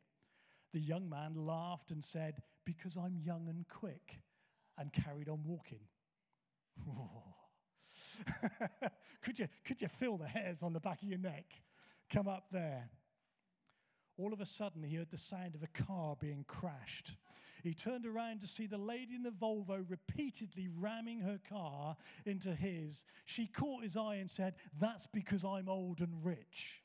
The 0.71 0.79
young 0.79 1.09
man 1.09 1.33
laughed 1.35 1.91
and 1.91 2.01
said, 2.01 2.41
Because 2.65 2.95
I'm 2.95 3.17
young 3.17 3.49
and 3.49 3.67
quick, 3.67 4.21
and 4.77 4.93
carried 4.93 5.27
on 5.27 5.43
walking. 5.43 5.81
could, 9.21 9.39
you, 9.39 9.49
could 9.65 9.81
you 9.81 9.89
feel 9.89 10.17
the 10.17 10.27
hairs 10.27 10.63
on 10.63 10.71
the 10.71 10.79
back 10.79 11.01
of 11.01 11.09
your 11.09 11.17
neck 11.17 11.45
come 12.09 12.29
up 12.29 12.45
there? 12.51 12.89
All 14.17 14.31
of 14.31 14.39
a 14.39 14.45
sudden, 14.45 14.83
he 14.83 14.95
heard 14.95 15.11
the 15.11 15.17
sound 15.17 15.55
of 15.55 15.63
a 15.63 15.83
car 15.83 16.15
being 16.19 16.45
crashed. 16.47 17.17
He 17.67 17.73
turned 17.73 18.05
around 18.05 18.39
to 18.41 18.47
see 18.47 18.65
the 18.65 18.77
lady 18.77 19.13
in 19.13 19.23
the 19.23 19.29
Volvo 19.29 19.83
repeatedly 19.89 20.69
ramming 20.79 21.19
her 21.19 21.37
car 21.49 21.97
into 22.25 22.55
his. 22.55 23.03
She 23.25 23.45
caught 23.45 23.83
his 23.83 23.97
eye 23.97 24.15
and 24.15 24.31
said, 24.31 24.55
That's 24.79 25.05
because 25.07 25.43
I'm 25.43 25.67
old 25.67 25.99
and 25.99 26.23
rich. 26.23 26.81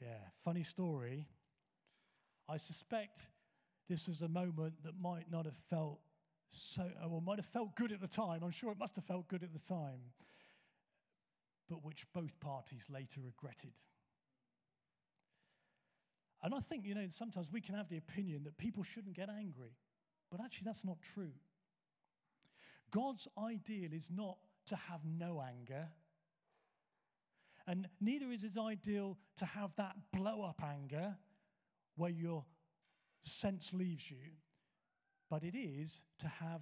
yeah, 0.00 0.18
funny 0.44 0.62
story. 0.62 1.26
I 2.48 2.58
suspect 2.58 3.18
this 3.88 4.06
was 4.06 4.22
a 4.22 4.28
moment 4.28 4.74
that 4.84 4.92
might 5.00 5.28
not 5.32 5.46
have 5.46 5.58
felt 5.68 5.98
so, 6.48 6.88
uh, 7.02 7.08
or 7.08 7.20
might 7.22 7.40
have 7.40 7.46
felt 7.46 7.74
good 7.74 7.90
at 7.90 8.00
the 8.00 8.06
time. 8.06 8.44
I'm 8.44 8.52
sure 8.52 8.70
it 8.70 8.78
must 8.78 8.94
have 8.94 9.04
felt 9.04 9.26
good 9.26 9.42
at 9.42 9.52
the 9.52 9.58
time, 9.58 10.12
but 11.68 11.84
which 11.84 12.06
both 12.12 12.38
parties 12.38 12.84
later 12.88 13.20
regretted. 13.20 13.72
And 16.44 16.54
I 16.54 16.60
think, 16.60 16.84
you 16.84 16.94
know, 16.94 17.06
sometimes 17.08 17.50
we 17.50 17.62
can 17.62 17.74
have 17.74 17.88
the 17.88 17.96
opinion 17.96 18.44
that 18.44 18.58
people 18.58 18.82
shouldn't 18.82 19.16
get 19.16 19.30
angry, 19.30 19.72
but 20.30 20.40
actually 20.44 20.66
that's 20.66 20.84
not 20.84 20.98
true. 21.14 21.32
God's 22.90 23.26
ideal 23.42 23.88
is 23.92 24.10
not 24.14 24.36
to 24.66 24.76
have 24.76 25.00
no 25.04 25.42
anger, 25.42 25.88
and 27.66 27.88
neither 27.98 28.30
is 28.30 28.42
his 28.42 28.58
ideal 28.58 29.16
to 29.38 29.46
have 29.46 29.74
that 29.76 29.96
blow 30.12 30.42
up 30.42 30.62
anger 30.62 31.16
where 31.96 32.10
your 32.10 32.44
sense 33.22 33.72
leaves 33.72 34.10
you, 34.10 34.18
but 35.30 35.42
it 35.44 35.56
is 35.56 36.02
to 36.18 36.28
have 36.28 36.60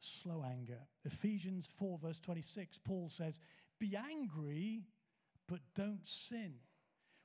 slow 0.00 0.44
anger. 0.44 0.80
Ephesians 1.04 1.68
4, 1.78 1.98
verse 1.98 2.18
26, 2.18 2.78
Paul 2.78 3.08
says, 3.08 3.40
Be 3.78 3.96
angry, 3.96 4.82
but 5.46 5.60
don't 5.76 6.04
sin. 6.04 6.54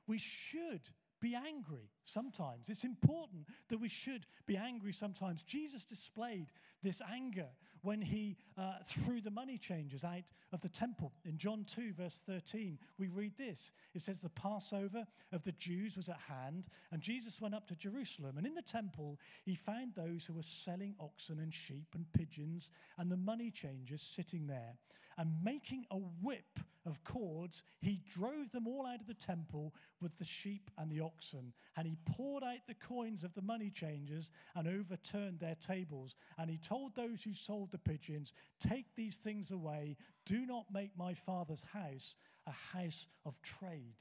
We 0.06 0.18
should 0.18 0.88
be 1.20 1.34
angry 1.34 1.90
sometimes. 2.04 2.68
It's 2.68 2.84
important 2.84 3.46
that 3.68 3.78
we 3.78 3.88
should 3.88 4.26
be 4.46 4.56
angry 4.56 4.92
sometimes. 4.92 5.42
Jesus 5.42 5.84
displayed 5.84 6.46
this 6.82 7.02
anger 7.12 7.48
when 7.82 8.02
he 8.02 8.36
uh, 8.58 8.74
threw 8.86 9.20
the 9.20 9.30
money 9.30 9.56
changers 9.56 10.04
out 10.04 10.22
of 10.52 10.60
the 10.60 10.68
temple. 10.68 11.12
In 11.24 11.38
John 11.38 11.64
2, 11.64 11.94
verse 11.94 12.20
13, 12.26 12.78
we 12.98 13.08
read 13.08 13.32
this 13.38 13.72
it 13.94 14.02
says, 14.02 14.20
The 14.20 14.28
Passover 14.30 15.06
of 15.32 15.42
the 15.44 15.52
Jews 15.52 15.96
was 15.96 16.08
at 16.08 16.18
hand, 16.28 16.66
and 16.92 17.00
Jesus 17.00 17.40
went 17.40 17.54
up 17.54 17.66
to 17.68 17.74
Jerusalem. 17.74 18.36
And 18.36 18.46
in 18.46 18.54
the 18.54 18.62
temple, 18.62 19.18
he 19.44 19.54
found 19.54 19.94
those 19.94 20.24
who 20.24 20.34
were 20.34 20.42
selling 20.42 20.94
oxen 21.00 21.38
and 21.40 21.54
sheep 21.54 21.88
and 21.94 22.04
pigeons, 22.12 22.70
and 22.98 23.10
the 23.10 23.16
money 23.16 23.50
changers 23.50 24.02
sitting 24.02 24.46
there 24.46 24.74
and 25.18 25.32
making 25.44 25.84
a 25.90 25.96
whip 25.96 26.60
of 26.86 27.04
cords, 27.04 27.62
he 27.82 28.00
drove 28.08 28.50
them 28.52 28.66
all 28.66 28.86
out 28.86 29.00
of 29.00 29.06
the 29.06 29.14
temple 29.14 29.74
with 30.00 30.16
the 30.18 30.24
sheep 30.24 30.70
and 30.78 30.90
the 30.90 31.00
oxen. 31.00 31.52
And 31.76 31.86
he 31.86 31.96
poured 32.16 32.42
out 32.42 32.66
the 32.66 32.74
coins 32.74 33.22
of 33.22 33.34
the 33.34 33.42
money 33.42 33.70
changers 33.70 34.30
and 34.54 34.66
overturned 34.66 35.38
their 35.38 35.56
tables. 35.56 36.16
And 36.38 36.48
he 36.48 36.56
told 36.70 36.94
those 36.94 37.22
who 37.22 37.34
sold 37.34 37.72
the 37.72 37.78
pigeons, 37.78 38.32
Take 38.60 38.94
these 38.94 39.16
things 39.16 39.50
away. 39.50 39.96
Do 40.24 40.46
not 40.46 40.72
make 40.72 40.96
my 40.96 41.14
father's 41.14 41.64
house 41.72 42.14
a 42.46 42.52
house 42.78 43.06
of 43.26 43.40
trade. 43.42 43.96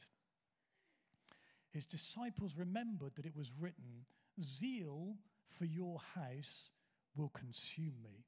His 1.71 1.85
disciples 1.85 2.55
remembered 2.55 3.15
that 3.15 3.25
it 3.25 3.35
was 3.35 3.51
written, 3.59 4.05
Zeal 4.41 5.15
for 5.47 5.65
your 5.65 5.99
house 6.15 6.69
will 7.15 7.29
consume 7.29 7.95
me. 8.03 8.25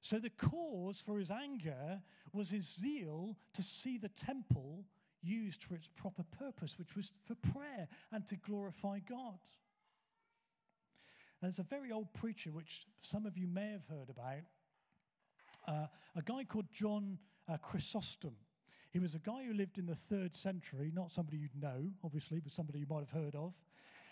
So 0.00 0.18
the 0.18 0.30
cause 0.30 1.00
for 1.00 1.18
his 1.18 1.30
anger 1.30 2.00
was 2.32 2.50
his 2.50 2.68
zeal 2.80 3.36
to 3.54 3.62
see 3.62 3.98
the 3.98 4.08
temple 4.08 4.84
used 5.22 5.62
for 5.62 5.74
its 5.74 5.88
proper 5.96 6.24
purpose, 6.24 6.76
which 6.78 6.96
was 6.96 7.12
for 7.24 7.36
prayer 7.36 7.86
and 8.10 8.26
to 8.26 8.36
glorify 8.36 8.98
God. 8.98 9.38
There's 11.42 11.58
a 11.58 11.64
very 11.64 11.90
old 11.90 12.14
preacher, 12.14 12.52
which 12.52 12.86
some 13.00 13.26
of 13.26 13.36
you 13.36 13.48
may 13.48 13.72
have 13.72 13.84
heard 13.90 14.08
about, 14.08 14.42
uh, 15.66 15.86
a 16.14 16.22
guy 16.22 16.44
called 16.44 16.66
John 16.72 17.18
uh, 17.48 17.56
Chrysostom. 17.56 18.36
He 18.92 19.00
was 19.00 19.16
a 19.16 19.18
guy 19.18 19.44
who 19.44 19.52
lived 19.52 19.76
in 19.76 19.86
the 19.86 19.96
third 19.96 20.36
century, 20.36 20.92
not 20.94 21.10
somebody 21.10 21.38
you'd 21.38 21.60
know, 21.60 21.90
obviously, 22.04 22.38
but 22.38 22.52
somebody 22.52 22.78
you 22.78 22.86
might 22.88 23.00
have 23.00 23.10
heard 23.10 23.34
of. 23.34 23.56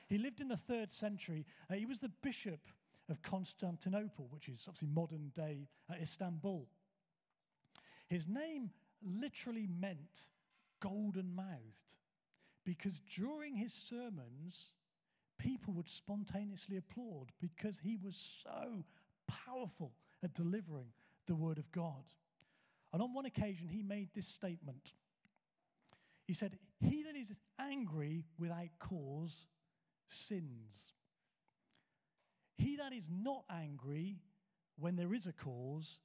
He 0.09 0.19
lived 0.19 0.40
in 0.40 0.49
the 0.49 0.57
third 0.57 0.90
century. 0.90 1.47
Uh, 1.71 1.75
he 1.75 1.87
was 1.87 2.01
the 2.01 2.11
bishop 2.21 2.61
of 3.09 3.23
Constantinople, 3.23 4.27
which 4.31 4.49
is 4.49 4.64
obviously 4.66 4.88
modern 4.88 5.31
day 5.37 5.69
uh, 5.88 5.95
Istanbul. 6.03 6.66
His 8.09 8.27
name 8.27 8.71
literally 9.03 9.69
meant 9.69 10.31
golden 10.81 11.33
mouthed 11.37 11.95
because 12.64 13.01
during 13.01 13.55
his 13.55 13.73
sermons, 13.73 14.75
people 15.42 15.72
would 15.74 15.88
spontaneously 15.88 16.76
applaud 16.76 17.33
because 17.40 17.79
he 17.79 17.96
was 18.03 18.16
so 18.42 18.85
powerful 19.26 19.92
at 20.22 20.35
delivering 20.35 20.88
the 21.26 21.35
word 21.35 21.59
of 21.59 21.70
God. 21.72 22.05
And 22.92 23.03
on 23.03 23.14
one 23.14 23.26
occasion, 23.26 23.68
he 23.68 23.83
made 23.83 24.09
this 24.14 24.26
statement. 24.26 24.92
He 26.26 26.35
said, 26.35 26.59
He 26.81 27.03
that 27.05 27.16
is 27.16 27.38
angry 27.59 28.24
without 28.38 28.79
cause 28.79 29.46
sins. 30.07 30.92
He 32.57 32.76
that 32.76 32.92
is 32.92 33.09
not 33.11 33.44
angry 33.50 34.18
when 34.79 34.96
there 34.96 35.14
is 35.14 35.26
a 35.26 35.33
cause 35.33 36.00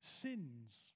sins. 0.00 0.92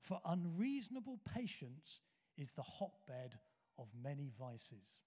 For 0.00 0.20
unreasonable 0.24 1.20
patience 1.34 2.00
is 2.36 2.50
the 2.50 2.62
hotbed 2.62 3.38
of 3.78 3.88
many 4.02 4.30
vices. 4.38 5.02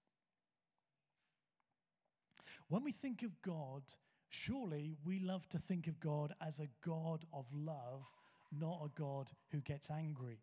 When 2.68 2.84
we 2.84 2.92
think 2.92 3.22
of 3.22 3.40
God, 3.42 3.82
surely 4.28 4.96
we 5.04 5.18
love 5.20 5.48
to 5.50 5.58
think 5.58 5.86
of 5.86 6.00
God 6.00 6.34
as 6.40 6.58
a 6.58 6.68
God 6.86 7.24
of 7.32 7.46
love, 7.54 8.10
not 8.52 8.82
a 8.84 9.00
God 9.00 9.30
who 9.50 9.60
gets 9.60 9.90
angry. 9.90 10.40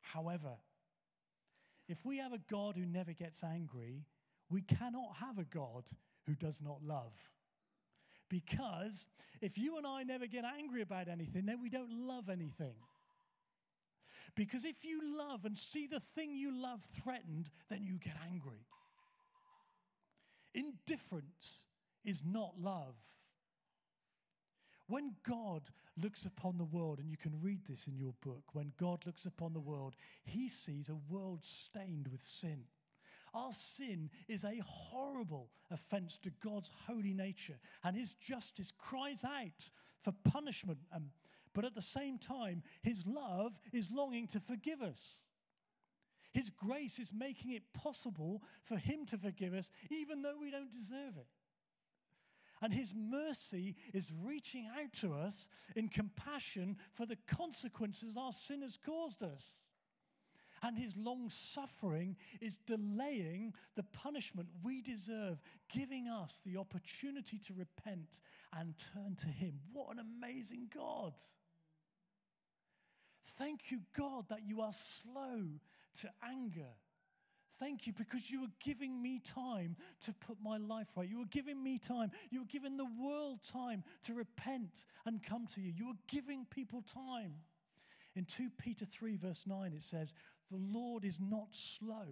However, 0.00 0.56
if 1.88 2.04
we 2.04 2.18
have 2.18 2.32
a 2.32 2.40
God 2.50 2.76
who 2.76 2.86
never 2.86 3.12
gets 3.12 3.42
angry, 3.42 4.06
we 4.50 4.62
cannot 4.62 5.16
have 5.20 5.38
a 5.38 5.44
God 5.44 5.84
who 6.26 6.34
does 6.34 6.62
not 6.62 6.82
love. 6.82 7.14
Because 8.28 9.06
if 9.40 9.58
you 9.58 9.76
and 9.76 9.86
I 9.86 10.04
never 10.04 10.26
get 10.26 10.44
angry 10.44 10.80
about 10.80 11.08
anything, 11.08 11.44
then 11.44 11.60
we 11.60 11.68
don't 11.68 12.06
love 12.06 12.30
anything. 12.30 12.74
Because 14.34 14.64
if 14.64 14.84
you 14.84 15.18
love 15.18 15.44
and 15.44 15.58
see 15.58 15.86
the 15.86 16.00
thing 16.00 16.34
you 16.34 16.50
love 16.54 16.82
threatened, 17.02 17.50
then 17.68 17.84
you 17.84 17.98
get 17.98 18.16
angry. 18.30 18.66
Indifference 20.54 21.66
is 22.04 22.22
not 22.24 22.54
love. 22.60 22.96
When 24.88 25.14
God 25.26 25.62
looks 25.96 26.24
upon 26.24 26.58
the 26.58 26.64
world, 26.64 26.98
and 26.98 27.08
you 27.10 27.16
can 27.16 27.40
read 27.40 27.64
this 27.66 27.86
in 27.86 27.96
your 27.96 28.14
book, 28.20 28.42
when 28.52 28.72
God 28.78 29.06
looks 29.06 29.24
upon 29.24 29.52
the 29.52 29.60
world, 29.60 29.94
he 30.24 30.48
sees 30.48 30.88
a 30.88 31.12
world 31.12 31.44
stained 31.44 32.08
with 32.08 32.22
sin. 32.22 32.64
Our 33.34 33.52
sin 33.52 34.10
is 34.28 34.44
a 34.44 34.60
horrible 34.66 35.48
offense 35.70 36.18
to 36.18 36.30
God's 36.44 36.70
holy 36.86 37.14
nature, 37.14 37.58
and 37.84 37.96
his 37.96 38.14
justice 38.14 38.72
cries 38.76 39.24
out 39.24 39.70
for 40.02 40.12
punishment. 40.30 40.78
Um, 40.94 41.10
but 41.54 41.64
at 41.64 41.74
the 41.74 41.82
same 41.82 42.18
time, 42.18 42.62
his 42.82 43.06
love 43.06 43.58
is 43.72 43.90
longing 43.90 44.26
to 44.28 44.40
forgive 44.40 44.82
us. 44.82 45.20
His 46.32 46.50
grace 46.50 46.98
is 46.98 47.12
making 47.12 47.52
it 47.52 47.72
possible 47.72 48.42
for 48.62 48.76
him 48.76 49.06
to 49.06 49.18
forgive 49.18 49.54
us, 49.54 49.70
even 49.90 50.22
though 50.22 50.38
we 50.40 50.50
don't 50.50 50.72
deserve 50.72 51.16
it. 51.16 51.26
And 52.62 52.72
his 52.72 52.94
mercy 52.94 53.74
is 53.92 54.12
reaching 54.24 54.68
out 54.78 54.92
to 55.00 55.14
us 55.14 55.48
in 55.74 55.88
compassion 55.88 56.76
for 56.92 57.06
the 57.06 57.18
consequences 57.26 58.16
our 58.16 58.32
sin 58.32 58.62
has 58.62 58.76
caused 58.76 59.22
us 59.22 59.56
and 60.62 60.78
his 60.78 60.96
long 60.96 61.28
suffering 61.28 62.16
is 62.40 62.56
delaying 62.66 63.52
the 63.74 63.82
punishment 63.82 64.48
we 64.62 64.80
deserve, 64.80 65.40
giving 65.68 66.08
us 66.08 66.40
the 66.44 66.56
opportunity 66.56 67.38
to 67.38 67.52
repent 67.54 68.20
and 68.56 68.74
turn 68.94 69.16
to 69.16 69.26
him. 69.26 69.58
What 69.72 69.92
an 69.92 69.98
amazing 69.98 70.68
God! 70.72 71.14
Thank 73.38 73.70
you, 73.70 73.80
God, 73.96 74.26
that 74.28 74.46
you 74.46 74.60
are 74.60 74.72
slow 74.72 75.42
to 76.00 76.10
anger. 76.22 76.70
Thank 77.58 77.86
you 77.86 77.92
because 77.92 78.30
you 78.30 78.42
are 78.44 78.52
giving 78.64 79.00
me 79.00 79.20
time 79.20 79.76
to 80.02 80.12
put 80.12 80.38
my 80.42 80.56
life 80.56 80.88
right. 80.96 81.08
You 81.08 81.22
are 81.22 81.30
giving 81.30 81.62
me 81.62 81.78
time. 81.78 82.10
You 82.30 82.42
are 82.42 82.46
giving 82.46 82.76
the 82.76 82.88
world 83.00 83.40
time 83.52 83.84
to 84.04 84.14
repent 84.14 84.84
and 85.06 85.22
come 85.22 85.46
to 85.54 85.60
you. 85.60 85.72
You 85.76 85.88
are 85.90 85.98
giving 86.08 86.46
people 86.50 86.82
time. 86.82 87.34
In 88.16 88.24
2 88.24 88.50
Peter 88.58 88.84
3, 88.84 89.16
verse 89.16 89.44
9, 89.46 89.72
it 89.72 89.82
says, 89.82 90.12
the 90.50 90.58
Lord 90.58 91.04
is 91.04 91.20
not 91.20 91.48
slow 91.52 92.06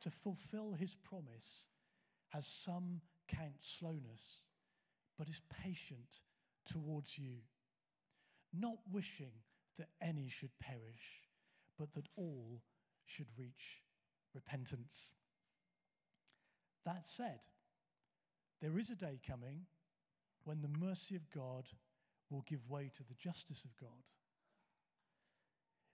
to 0.00 0.10
fulfill 0.10 0.72
his 0.72 0.94
promise, 0.94 1.66
as 2.34 2.46
some 2.46 3.00
count 3.28 3.60
slowness, 3.60 4.40
but 5.18 5.28
is 5.28 5.42
patient 5.62 6.20
towards 6.70 7.18
you, 7.18 7.42
not 8.54 8.78
wishing 8.90 9.32
that 9.76 9.88
any 10.00 10.28
should 10.28 10.58
perish, 10.58 11.19
but 11.80 11.94
that 11.94 12.08
all 12.14 12.60
should 13.06 13.28
reach 13.38 13.80
repentance. 14.34 15.12
That 16.84 17.06
said, 17.06 17.40
there 18.60 18.78
is 18.78 18.90
a 18.90 18.94
day 18.94 19.18
coming 19.26 19.62
when 20.44 20.60
the 20.60 20.78
mercy 20.78 21.16
of 21.16 21.30
God 21.34 21.64
will 22.28 22.44
give 22.46 22.68
way 22.68 22.90
to 22.94 23.02
the 23.02 23.14
justice 23.14 23.64
of 23.64 23.74
God. 23.80 24.04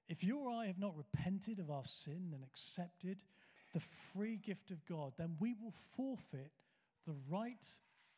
If 0.09 0.25
you 0.25 0.39
or 0.41 0.51
I 0.51 0.67
have 0.67 0.79
not 0.79 0.97
repented 0.97 1.61
of 1.61 1.71
our 1.71 1.85
sin 1.85 2.33
and 2.35 2.43
accepted 2.43 3.23
the 3.73 3.81
free 3.81 4.37
gift 4.37 4.73
of 4.73 4.85
God, 4.87 5.13
then 5.17 5.37
we 5.39 5.55
will 5.55 5.73
forfeit 5.97 6.51
the 7.07 7.15
right 7.29 7.65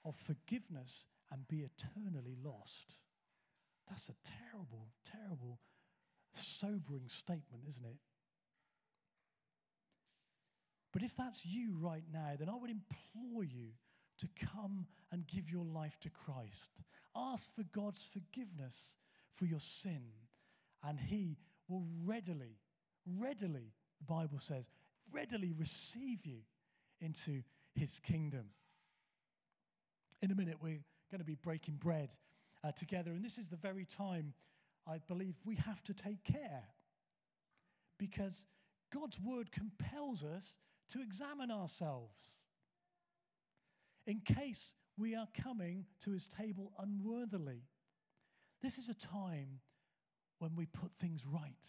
of 0.07 0.17
forgiveness 0.17 1.05
and 1.31 1.47
be 1.49 1.59
eternally 1.59 2.37
lost. 2.43 2.95
That's 3.89 4.09
a 4.09 4.15
terrible, 4.25 4.89
terrible, 5.11 5.61
sobering 6.35 7.09
statement, 7.09 7.65
isn't 7.69 7.85
it? 7.85 7.97
But 10.93 11.03
if 11.03 11.17
that's 11.17 11.45
you 11.45 11.77
right 11.79 12.05
now, 12.13 12.33
then 12.39 12.49
I 12.49 12.57
would 12.57 12.71
implore 12.71 13.45
you 13.45 13.69
to 14.19 14.29
come 14.53 14.87
and 15.13 15.27
give 15.27 15.51
your 15.51 15.65
life 15.65 15.99
to 16.01 16.11
Christ. 16.11 16.83
Ask 17.15 17.55
for 17.55 17.63
God's 17.73 18.09
forgiveness 18.13 18.95
for 19.33 19.45
your 19.45 19.61
sin, 19.61 20.03
and 20.83 20.99
He 20.99 21.39
will 21.69 21.85
readily, 22.05 22.59
readily, 23.07 23.73
the 23.99 24.13
Bible 24.13 24.39
says, 24.39 24.69
readily 25.13 25.53
receive 25.53 26.25
you 26.25 26.39
into 27.01 27.43
His 27.75 28.01
kingdom. 28.01 28.47
In 30.21 30.33
a 30.33 30.35
minute, 30.35 30.57
we're 30.61 30.81
going 31.11 31.21
to 31.21 31.25
be 31.25 31.37
breaking 31.37 31.77
bread 31.77 32.11
uh, 32.65 32.73
together, 32.73 33.13
and 33.13 33.25
this 33.25 33.39
is 33.39 33.49
the 33.49 33.57
very 33.57 33.85
time 33.85 34.33
I 34.89 34.99
believe 35.07 35.35
we 35.45 35.57
have 35.57 35.83
to 35.85 35.95
take 35.95 36.25
care 36.25 36.65
because 37.99 38.47
God's 38.93 39.21
word 39.21 39.53
compels 39.53 40.25
us 40.25 40.59
to 40.91 41.03
examine 41.03 41.51
ourselves 41.51 42.39
in 44.07 44.21
case 44.21 44.73
we 44.97 45.15
are 45.15 45.29
coming 45.43 45.85
to 46.01 46.11
his 46.11 46.27
table 46.27 46.73
unworthily. 46.79 47.65
This 48.63 48.79
is 48.79 48.89
a 48.89 48.95
time 48.95 49.61
when 50.39 50.57
we 50.57 50.67
put 50.67 50.93
things 50.97 51.27
right 51.27 51.67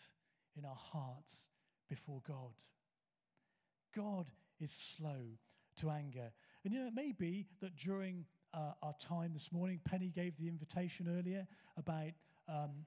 in 0.58 0.64
our 0.64 0.76
hearts 0.76 1.50
before 1.90 2.22
God. 2.26 2.54
God 3.96 4.32
is 4.60 4.72
slow 4.72 5.20
to 5.78 5.90
anger. 5.90 6.32
And 6.64 6.74
you 6.74 6.80
know, 6.80 6.88
it 6.88 6.96
may 6.96 7.12
be 7.12 7.48
that 7.62 7.76
during 7.76 8.26
uh, 8.54 8.72
our 8.82 8.96
time 9.00 9.32
this 9.34 9.52
morning, 9.52 9.80
Penny 9.84 10.10
gave 10.10 10.38
the 10.38 10.48
invitation 10.48 11.08
earlier 11.20 11.48
about 11.78 12.12
um, 12.48 12.86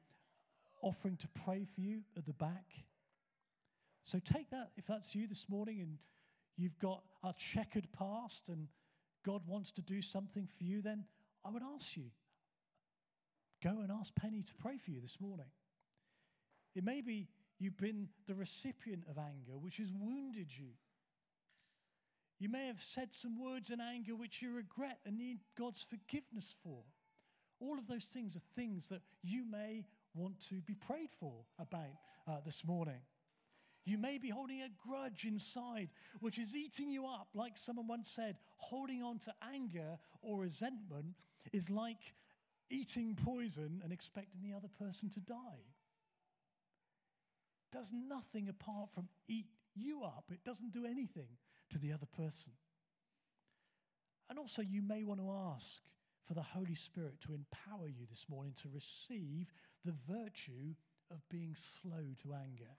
offering 0.83 1.17
to 1.17 1.29
pray 1.45 1.65
for 1.65 1.81
you 1.81 2.01
at 2.17 2.27
the 2.27 2.33
back. 2.33 2.67
So 4.05 4.19
take 4.19 4.51
that 4.51 4.73
if 4.77 4.87
that's 4.87 5.15
you 5.15 5.27
this 5.27 5.49
morning 5.49 5.81
and 5.81 5.99
you've 6.57 6.79
got 6.79 7.03
a 7.25 7.33
checkered 7.39 7.89
past 7.93 8.49
and 8.49 8.69
God 9.25 9.43
wants 9.47 9.71
to 9.73 9.83
do 9.83 10.03
something 10.03 10.47
for 10.47 10.65
you, 10.65 10.83
then 10.83 11.05
I 11.45 11.51
would 11.51 11.63
ask 11.63 11.97
you 11.97 12.11
go 13.63 13.71
and 13.81 13.93
ask 13.93 14.13
Penny 14.17 14.43
to 14.43 14.55
pray 14.55 14.77
for 14.77 14.91
you 14.91 15.01
this 15.01 15.21
morning. 15.21 15.47
It 16.75 16.85
may 16.85 17.01
be 17.01 17.29
you've 17.61 17.77
been 17.77 18.09
the 18.27 18.35
recipient 18.35 19.05
of 19.09 19.19
anger, 19.19 19.57
which 19.57 19.77
has 19.77 19.93
wounded 19.93 20.49
you. 20.57 20.71
You 22.41 22.49
may 22.49 22.67
have 22.67 22.83
said 22.83 23.15
some 23.15 23.41
words 23.41 23.71
in 23.71 23.81
anger 23.81 24.17
which 24.17 24.43
you 24.43 24.53
regret 24.53 24.99
and 25.07 25.17
need 25.17 25.39
God's 25.57 25.85
forgiveness 25.85 26.57
for. 26.65 26.83
All 27.61 27.79
of 27.79 27.87
those 27.87 28.07
things 28.07 28.35
are 28.35 28.43
things 28.57 28.89
that 28.89 29.03
you 29.23 29.45
may 29.49 29.85
want 30.15 30.41
to 30.49 30.61
be 30.63 30.75
prayed 30.75 31.11
for 31.19 31.45
about 31.59 31.97
uh, 32.29 32.39
this 32.45 32.65
morning. 32.65 33.01
You 33.85 33.99
may 33.99 34.19
be 34.19 34.29
holding 34.29 34.63
a 34.63 34.69
grudge 34.87 35.25
inside, 35.25 35.89
which 36.21 36.39
is 36.39 36.55
eating 36.55 36.91
you 36.91 37.07
up. 37.07 37.29
Like 37.35 37.57
someone 37.57 37.89
once 37.89 38.11
said, 38.11 38.37
holding 38.59 39.03
on 39.03 39.19
to 39.21 39.35
anger 39.53 39.99
or 40.21 40.39
resentment 40.39 41.17
is 41.53 41.69
like 41.69 42.15
eating 42.71 43.17
poison 43.17 43.81
and 43.83 43.93
expecting 43.93 44.41
the 44.43 44.57
other 44.57 44.69
person 44.69 45.11
to 45.11 45.21
die. 45.21 45.67
Does 47.73 47.93
nothing 47.93 48.49
apart 48.49 48.91
from 48.95 49.09
eat 49.29 49.47
you 49.75 50.05
up, 50.05 50.25
it 50.31 50.45
doesn't 50.45 50.73
do 50.73 50.85
anything 50.85 51.29
to 51.71 51.79
the 51.79 51.93
other 51.93 52.07
person. 52.07 52.53
And 54.29 54.39
also, 54.39 54.63
you 54.63 54.83
may 54.83 55.03
want 55.03 55.21
to 55.21 55.31
ask 55.55 55.83
for 56.23 56.35
the 56.35 56.43
Holy 56.43 56.75
Spirit 56.75 57.21
to 57.23 57.35
empower 57.35 57.89
you 57.89 58.07
this 58.09 58.27
morning 58.29 58.55
to 58.63 58.69
receive 58.73 59.53
the 59.85 59.95
virtue 60.09 60.75
of 61.11 61.29
being 61.29 61.55
slow 61.55 62.15
to 62.23 62.35
anger. 62.35 62.71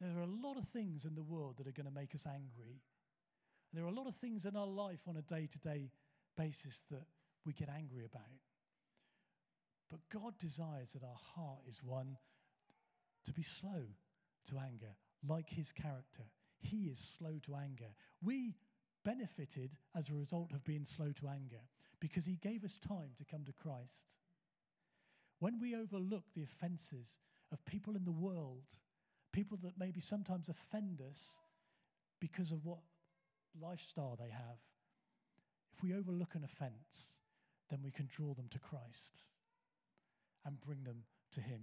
There 0.00 0.10
are 0.18 0.22
a 0.22 0.46
lot 0.46 0.56
of 0.56 0.68
things 0.68 1.04
in 1.04 1.14
the 1.14 1.22
world 1.22 1.56
that 1.58 1.68
are 1.68 1.72
going 1.72 1.86
to 1.86 1.94
make 1.94 2.14
us 2.14 2.26
angry. 2.26 2.82
There 3.72 3.84
are 3.84 3.88
a 3.88 3.94
lot 3.94 4.08
of 4.08 4.16
things 4.16 4.44
in 4.44 4.56
our 4.56 4.66
life 4.66 5.02
on 5.08 5.16
a 5.16 5.22
day 5.22 5.48
to 5.50 5.58
day 5.58 5.90
basis 6.36 6.82
that 6.90 7.06
we 7.46 7.52
get 7.52 7.68
angry 7.68 8.04
about. 8.04 8.22
But 9.88 10.00
God 10.10 10.38
desires 10.38 10.92
that 10.92 11.04
our 11.04 11.20
heart 11.36 11.60
is 11.68 11.82
one 11.82 12.16
to 13.24 13.32
be 13.32 13.42
slow 13.42 13.84
to 14.48 14.58
anger, 14.58 14.96
like 15.26 15.50
his 15.50 15.70
character. 15.70 16.24
He 16.60 16.86
is 16.86 16.98
slow 16.98 17.38
to 17.46 17.54
anger. 17.54 17.94
We 18.22 18.54
benefited 19.04 19.76
as 19.96 20.08
a 20.08 20.14
result 20.14 20.52
of 20.52 20.64
being 20.64 20.84
slow 20.84 21.12
to 21.20 21.28
anger 21.28 21.60
because 22.02 22.26
he 22.26 22.34
gave 22.34 22.64
us 22.64 22.78
time 22.78 23.10
to 23.16 23.24
come 23.24 23.44
to 23.44 23.52
Christ. 23.52 24.08
When 25.38 25.60
we 25.60 25.76
overlook 25.76 26.24
the 26.34 26.42
offenses 26.42 27.20
of 27.52 27.64
people 27.64 27.94
in 27.94 28.04
the 28.04 28.10
world, 28.10 28.64
people 29.32 29.56
that 29.62 29.78
maybe 29.78 30.00
sometimes 30.00 30.48
offend 30.48 31.00
us 31.00 31.38
because 32.20 32.50
of 32.50 32.64
what 32.64 32.80
lifestyle 33.60 34.18
they 34.20 34.30
have, 34.30 34.58
if 35.72 35.80
we 35.80 35.94
overlook 35.94 36.34
an 36.34 36.42
offense, 36.42 37.18
then 37.70 37.78
we 37.84 37.92
can 37.92 38.08
draw 38.10 38.34
them 38.34 38.48
to 38.50 38.58
Christ 38.58 39.20
and 40.44 40.60
bring 40.60 40.82
them 40.82 41.04
to 41.34 41.40
Him 41.40 41.60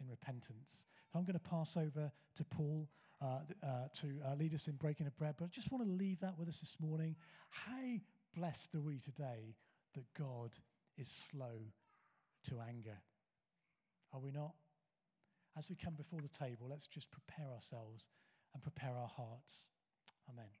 in 0.00 0.08
repentance. 0.08 0.86
I'm 1.16 1.24
going 1.24 1.34
to 1.34 1.50
pass 1.50 1.76
over 1.76 2.12
to 2.36 2.44
Paul 2.44 2.88
uh, 3.20 3.40
uh, 3.60 3.66
to 4.00 4.06
uh, 4.24 4.36
lead 4.36 4.54
us 4.54 4.68
in 4.68 4.76
breaking 4.76 5.08
of 5.08 5.16
bread, 5.16 5.34
but 5.36 5.46
I 5.46 5.48
just 5.48 5.72
want 5.72 5.84
to 5.84 5.90
leave 5.90 6.20
that 6.20 6.38
with 6.38 6.48
us 6.48 6.60
this 6.60 6.76
morning. 6.78 7.16
How 7.50 7.98
blessed 8.36 8.76
are 8.76 8.80
we 8.80 9.00
today 9.00 9.56
that 9.94 10.04
God 10.18 10.56
is 10.96 11.08
slow 11.08 11.58
to 12.48 12.60
anger? 12.60 12.98
Are 14.12 14.20
we 14.20 14.30
not? 14.30 14.54
As 15.56 15.68
we 15.68 15.76
come 15.76 15.94
before 15.94 16.20
the 16.20 16.28
table, 16.28 16.68
let's 16.68 16.86
just 16.86 17.10
prepare 17.10 17.52
ourselves 17.52 18.08
and 18.54 18.62
prepare 18.62 18.96
our 18.96 19.08
hearts. 19.08 19.64
Amen. 20.28 20.59